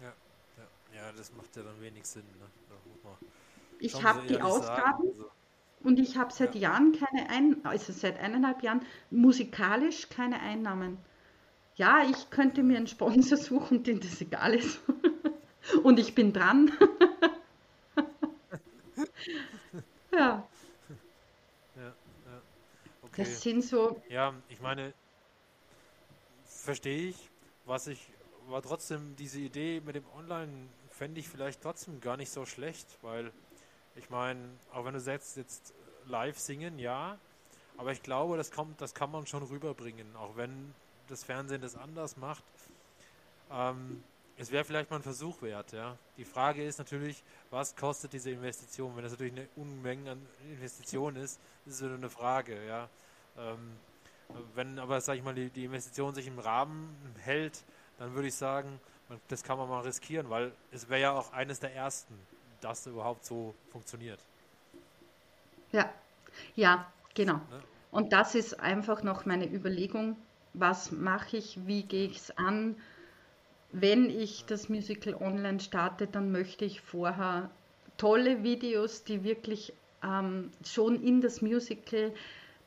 Ja, 0.02 0.12
ja, 0.58 1.00
ja 1.00 1.12
das 1.16 1.32
macht 1.34 1.56
ja 1.56 1.62
dann 1.62 1.80
wenig 1.80 2.04
Sinn. 2.04 2.24
Ne? 2.38 2.46
Ich 3.80 4.02
habe 4.02 4.26
die 4.26 4.40
Ausgaben 4.40 5.08
also, 5.08 5.30
und 5.82 5.98
ich 5.98 6.16
habe 6.16 6.32
seit 6.32 6.54
ja. 6.54 6.62
Jahren 6.62 6.92
keine 6.92 7.30
Einnahmen, 7.30 7.64
also 7.64 7.92
seit 7.92 8.18
eineinhalb 8.18 8.62
Jahren 8.62 8.84
musikalisch 9.10 10.08
keine 10.08 10.40
Einnahmen. 10.40 10.98
Ja, 11.76 12.02
ich 12.10 12.30
könnte 12.30 12.62
mir 12.62 12.76
einen 12.76 12.88
Sponsor 12.88 13.38
suchen, 13.38 13.84
dem 13.84 14.00
das 14.00 14.20
egal 14.20 14.54
ist. 14.54 14.80
und 15.82 15.98
ich 15.98 16.14
bin 16.14 16.32
dran. 16.32 16.72
Ja. 20.12 20.48
Ja, 21.76 21.82
ja. 21.82 22.42
Okay. 23.02 23.24
Das 23.24 23.40
sind 23.40 23.62
so. 23.62 24.00
Ja, 24.08 24.34
ich 24.48 24.60
meine, 24.60 24.92
verstehe 26.44 27.10
ich, 27.10 27.30
was 27.64 27.86
ich, 27.86 28.10
war 28.48 28.62
trotzdem 28.62 29.14
diese 29.16 29.40
Idee 29.40 29.80
mit 29.84 29.94
dem 29.94 30.04
Online 30.16 30.68
fände 30.90 31.20
ich 31.20 31.28
vielleicht 31.28 31.62
trotzdem 31.62 32.00
gar 32.00 32.16
nicht 32.16 32.30
so 32.30 32.44
schlecht, 32.44 32.86
weil 33.02 33.32
ich 33.94 34.10
meine, 34.10 34.48
auch 34.72 34.84
wenn 34.84 34.94
du 34.94 35.00
sagst, 35.00 35.36
jetzt 35.36 35.72
live 36.06 36.38
singen, 36.38 36.78
ja, 36.78 37.18
aber 37.76 37.92
ich 37.92 38.02
glaube, 38.02 38.36
das 38.36 38.50
kommt, 38.50 38.80
das 38.80 38.94
kann 38.94 39.10
man 39.10 39.26
schon 39.26 39.44
rüberbringen, 39.44 40.16
auch 40.16 40.36
wenn 40.36 40.74
das 41.08 41.24
Fernsehen 41.24 41.62
das 41.62 41.76
anders 41.76 42.16
macht. 42.16 42.42
ähm, 43.50 44.02
es 44.38 44.52
wäre 44.52 44.64
vielleicht 44.64 44.90
mal 44.90 44.96
ein 44.96 45.02
Versuch 45.02 45.42
wert. 45.42 45.72
Ja? 45.72 45.96
Die 46.16 46.24
Frage 46.24 46.64
ist 46.64 46.78
natürlich, 46.78 47.22
was 47.50 47.74
kostet 47.74 48.12
diese 48.12 48.30
Investition? 48.30 48.94
Wenn 48.96 49.02
das 49.02 49.12
natürlich 49.12 49.32
eine 49.32 49.48
Unmenge 49.56 50.12
an 50.12 50.26
Investitionen 50.50 51.16
ist, 51.16 51.40
ist 51.66 51.80
es 51.80 51.82
eine 51.82 52.08
Frage. 52.08 52.64
Ja? 52.66 52.88
Ähm, 53.36 53.76
wenn 54.54 54.78
aber, 54.78 55.00
sag 55.00 55.16
ich 55.16 55.24
mal, 55.24 55.34
die, 55.34 55.50
die 55.50 55.64
Investition 55.64 56.14
sich 56.14 56.26
im 56.26 56.38
Rahmen 56.38 56.96
hält, 57.20 57.64
dann 57.98 58.14
würde 58.14 58.28
ich 58.28 58.34
sagen, 58.34 58.80
das 59.28 59.42
kann 59.42 59.58
man 59.58 59.68
mal 59.68 59.80
riskieren, 59.80 60.30
weil 60.30 60.52
es 60.70 60.88
wäre 60.88 61.00
ja 61.00 61.12
auch 61.12 61.32
eines 61.32 61.60
der 61.60 61.74
ersten, 61.74 62.14
dass 62.60 62.86
überhaupt 62.86 63.24
so 63.24 63.54
funktioniert. 63.70 64.20
Ja, 65.72 65.90
ja, 66.54 66.90
genau. 67.14 67.34
Ne? 67.34 67.62
Und 67.90 68.12
das 68.12 68.34
ist 68.34 68.60
einfach 68.60 69.02
noch 69.02 69.24
meine 69.24 69.46
Überlegung, 69.46 70.16
was 70.52 70.92
mache 70.92 71.38
ich, 71.38 71.66
wie 71.66 71.82
gehe 71.82 72.06
ich 72.06 72.18
es 72.18 72.36
an. 72.36 72.76
Wenn 73.72 74.10
ich 74.10 74.44
das 74.46 74.68
Musical 74.68 75.14
online 75.14 75.60
starte, 75.60 76.06
dann 76.06 76.32
möchte 76.32 76.64
ich 76.64 76.80
vorher 76.80 77.50
tolle 77.96 78.42
Videos, 78.42 79.04
die 79.04 79.24
wirklich 79.24 79.72
ähm, 80.02 80.50
schon 80.64 81.02
in 81.02 81.20
das 81.20 81.42
Musical 81.42 82.12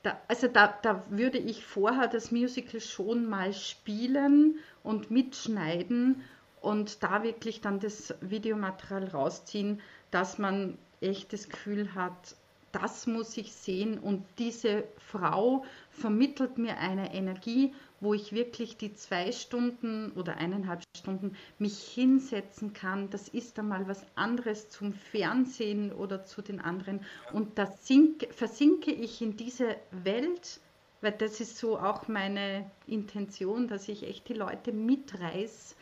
da, 0.04 0.20
also 0.28 0.48
da, 0.48 0.74
da 0.82 1.04
würde 1.10 1.38
ich 1.38 1.66
vorher 1.66 2.08
das 2.08 2.32
Musical 2.32 2.82
schon 2.82 3.30
mal 3.30 3.54
spielen 3.54 4.60
und 4.84 5.12
mitschneiden 5.12 6.24
und 6.60 7.04
da 7.04 7.24
wirklich 7.24 7.62
dann 7.62 7.80
das 7.80 8.14
Videomaterial 8.22 9.08
rausziehen, 9.10 9.82
dass 10.10 10.38
man 10.38 10.78
echt 11.02 11.34
das 11.34 11.50
Gefühl 11.50 11.94
hat, 11.94 12.36
das 12.72 13.06
muss 13.06 13.38
ich 13.38 13.54
sehen 13.54 14.00
und 14.00 14.26
diese 14.38 14.86
Frau 14.98 15.66
vermittelt 15.92 16.58
mir 16.58 16.78
eine 16.78 17.14
Energie, 17.14 17.74
wo 18.02 18.14
ich 18.16 18.34
wirklich 18.34 18.78
die 18.78 18.94
zwei 18.94 19.32
Stunden 19.32 20.12
oder 20.14 20.38
eineinhalb 20.38 20.82
Stunden 20.98 21.38
mich 21.60 21.80
hinsetzen 21.80 22.74
kann. 22.74 23.10
Das 23.12 23.30
ist 23.30 23.58
einmal 23.60 23.88
was 23.88 24.04
anderes 24.16 24.70
zum 24.70 24.94
Fernsehen 24.94 25.94
oder 25.94 26.26
zu 26.26 26.42
den 26.42 26.60
anderen. 26.60 27.06
Und 27.32 27.58
da 27.58 27.68
sink, 27.68 28.28
versinke 28.34 28.92
ich 28.92 29.22
in 29.22 29.38
diese 29.38 29.78
Welt, 29.92 30.60
weil 31.02 31.14
das 31.14 31.40
ist 31.40 31.58
so 31.58 31.80
auch 31.80 32.08
meine 32.08 32.70
Intention, 32.88 33.68
dass 33.68 33.88
ich 33.88 34.04
echt 34.04 34.28
die 34.28 34.34
Leute 34.34 34.74
mitreiße 34.74 35.76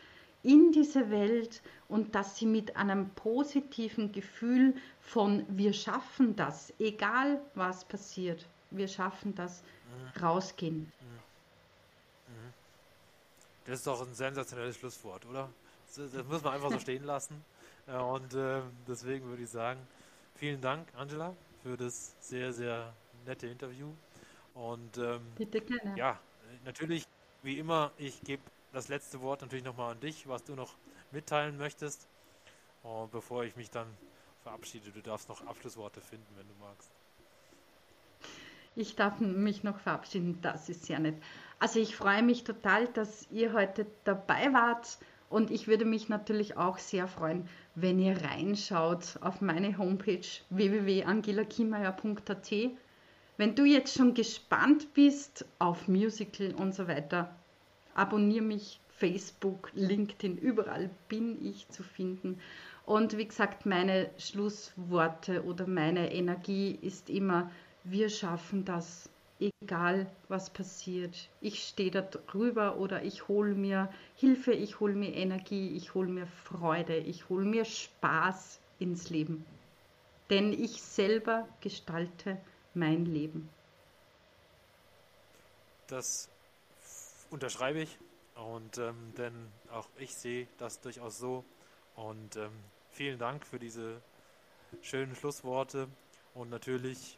in 0.44 0.72
diese 0.72 1.10
Welt 1.10 1.62
und 1.88 2.16
dass 2.16 2.38
sie 2.38 2.46
mit 2.46 2.78
einem 2.78 3.10
positiven 3.10 4.12
Gefühl 4.12 4.76
von 5.02 5.46
wir 5.50 5.74
schaffen 5.74 6.36
das, 6.36 6.74
egal 6.80 7.42
was 7.56 7.84
passiert, 7.86 8.46
wir 8.72 8.88
schaffen 8.88 9.36
das, 9.36 9.62
mhm. 9.62 10.22
rausgehen. 10.22 10.92
Das 13.70 13.80
ist 13.80 13.88
doch 13.88 14.02
ein 14.02 14.16
sensationelles 14.16 14.78
Schlusswort, 14.78 15.28
oder? 15.28 15.48
Das, 15.96 16.12
das 16.12 16.26
muss 16.26 16.44
man 16.44 16.56
einfach 16.56 16.72
so 16.72 16.80
stehen 16.80 17.04
lassen. 17.04 17.46
Und 17.86 18.34
äh, 18.34 18.62
deswegen 18.88 19.26
würde 19.28 19.44
ich 19.44 19.50
sagen, 19.50 19.80
vielen 20.34 20.60
Dank, 20.60 20.88
Angela, 20.96 21.36
für 21.62 21.78
das 21.78 22.16
sehr, 22.20 22.52
sehr 22.52 22.94
nette 23.28 23.46
Interview. 23.46 23.94
Und 24.56 24.98
ähm, 24.98 25.22
Bitte 25.36 25.62
gerne. 25.62 25.96
ja, 25.96 26.20
natürlich, 26.66 27.08
wie 27.44 27.60
immer, 27.60 27.92
ich 27.98 28.20
gebe 28.22 28.42
das 28.74 28.88
letzte 28.88 29.22
Wort 29.22 29.42
natürlich 29.42 29.66
nochmal 29.66 29.92
an 29.92 30.00
dich, 30.00 30.28
was 30.28 30.44
du 30.44 30.56
noch 30.56 30.74
mitteilen 31.12 31.58
möchtest. 31.58 32.08
Und 32.82 33.12
bevor 33.12 33.44
ich 33.44 33.56
mich 33.56 33.70
dann 33.70 33.88
verabschiede, 34.42 34.90
du 34.90 35.02
darfst 35.02 35.30
noch 35.30 35.46
Abschlussworte 35.46 36.02
finden, 36.02 36.28
wenn 36.38 36.48
du 36.48 36.56
magst. 36.60 36.90
Ich 38.76 38.96
darf 38.96 39.20
mich 39.20 39.64
noch 39.64 39.80
verabschieden, 39.80 40.40
das 40.42 40.70
ist 40.70 40.86
sehr 40.86 41.00
nett. 41.00 41.22
Also 41.60 41.80
ich 41.80 41.96
freue 41.96 42.24
mich 42.24 42.46
total, 42.46 42.88
dass 42.88 43.28
ihr 43.32 43.54
heute 43.54 43.86
dabei 44.06 44.52
wart 44.54 44.98
und 45.30 45.52
ich 45.52 45.68
würde 45.68 45.86
mich 45.86 46.10
natürlich 46.10 46.58
auch 46.58 46.78
sehr 46.78 47.08
freuen, 47.08 47.48
wenn 47.76 48.00
ihr 48.00 48.22
reinschaut 48.24 49.20
auf 49.22 49.42
meine 49.42 49.78
Homepage 49.78 50.26
www.angelakimeier.at. 50.50 52.52
Wenn 53.38 53.56
du 53.56 53.66
jetzt 53.66 53.96
schon 53.96 54.14
gespannt 54.14 54.94
bist 54.94 55.46
auf 55.60 55.88
Musical 55.88 56.54
und 56.56 56.74
so 56.74 56.88
weiter, 56.88 57.36
abonniere 57.94 58.44
mich, 58.44 58.80
Facebook, 58.90 59.72
LinkedIn, 59.76 60.38
überall 60.38 60.90
bin 61.08 61.46
ich 61.46 61.70
zu 61.70 61.84
finden. 61.84 62.40
Und 62.86 63.18
wie 63.18 63.28
gesagt, 63.28 63.66
meine 63.66 64.10
Schlussworte 64.18 65.46
oder 65.46 65.68
meine 65.68 66.14
Energie 66.14 66.78
ist 66.82 67.10
immer, 67.10 67.50
wir 67.86 68.10
schaffen 68.10 68.66
das, 68.66 69.10
egal 69.40 70.10
was 70.28 70.50
passiert. 70.50 71.30
Ich 71.42 71.68
stehe 71.68 71.92
da 71.92 72.02
drüber 72.02 72.78
oder 72.78 73.04
ich 73.04 73.28
hole 73.28 73.56
mir 73.56 73.92
Hilfe, 74.16 74.52
ich 74.52 74.80
hole 74.80 74.94
mir 74.94 75.14
Energie, 75.16 75.76
ich 75.76 75.94
hole 75.94 76.10
mir 76.10 76.28
Freude, 76.28 76.98
ich 76.98 77.30
hole 77.30 77.46
mir 77.46 77.66
Spaß 77.66 78.60
ins 78.80 79.10
Leben. 79.10 79.46
Denn 80.30 80.54
ich 80.54 80.82
selber 80.82 81.48
gestalte 81.62 82.38
mein 82.74 83.06
Leben. 83.06 83.50
Das 85.88 86.30
unterschreibe 87.32 87.80
ich. 87.80 87.98
Und 88.36 88.78
ähm, 88.78 89.14
denn 89.18 89.34
auch 89.72 89.88
ich 89.98 90.14
sehe 90.16 90.48
das 90.58 90.80
durchaus 90.80 91.18
so. 91.18 91.44
Und 91.96 92.36
ähm, 92.38 92.52
vielen 92.92 93.20
Dank 93.20 93.46
für 93.46 93.60
diese 93.60 94.02
schönen 94.82 95.16
Schlussworte. 95.16 95.88
Und 96.36 96.50
natürlich 96.50 97.18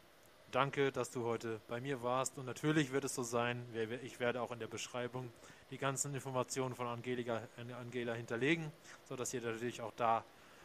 danke, 0.52 0.92
dass 0.92 1.12
du 1.12 1.26
heute 1.26 1.60
bei 1.68 1.82
mir 1.82 2.04
warst. 2.04 2.38
Und 2.38 2.46
natürlich 2.46 2.92
wird 2.92 3.04
es 3.06 3.16
so 3.16 3.24
sein, 3.24 3.66
ich 4.04 4.20
werde 4.20 4.42
auch 4.42 4.52
in 4.52 4.60
der 4.60 4.68
Beschreibung 4.68 5.32
die 5.72 5.78
ganzen 5.78 6.14
Informationen 6.14 6.76
von 6.76 6.88
Angelika, 6.88 7.42
Angela 7.80 8.14
hinterlegen, 8.14 8.72
sodass 9.08 9.34
ihr 9.34 9.42
natürlich 9.42 9.82
auch 9.82 9.94
da 9.96 10.24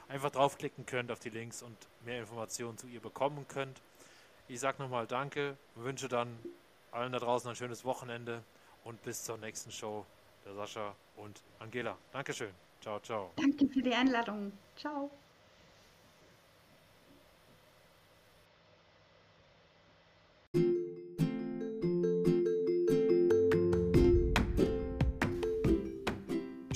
einfach 0.08 0.30
draufklicken 0.30 0.86
könnt 0.86 1.10
auf 1.10 1.20
die 1.20 1.30
Links 1.30 1.62
und 1.62 1.76
mehr 2.04 2.20
Informationen 2.20 2.78
zu 2.78 2.86
ihr 2.86 3.00
bekommen 3.00 3.46
könnt. 3.48 3.80
Ich 4.48 4.60
sage 4.60 4.82
nochmal 4.82 5.06
Danke, 5.06 5.56
wünsche 5.74 6.08
dann 6.08 6.38
allen 6.92 7.12
da 7.12 7.18
draußen 7.18 7.50
ein 7.50 7.56
schönes 7.56 7.84
Wochenende 7.84 8.42
und 8.84 9.02
bis 9.02 9.24
zur 9.24 9.38
nächsten 9.38 9.70
Show. 9.70 10.06
Der 10.44 10.54
Sascha 10.54 10.94
und 11.16 11.42
Angela. 11.58 11.96
Dankeschön. 12.12 12.52
Ciao, 12.80 13.00
ciao. 13.00 13.32
Danke 13.36 13.66
für 13.68 13.82
die 13.82 13.92
Einladung. 13.92 14.52
Ciao. 14.76 15.10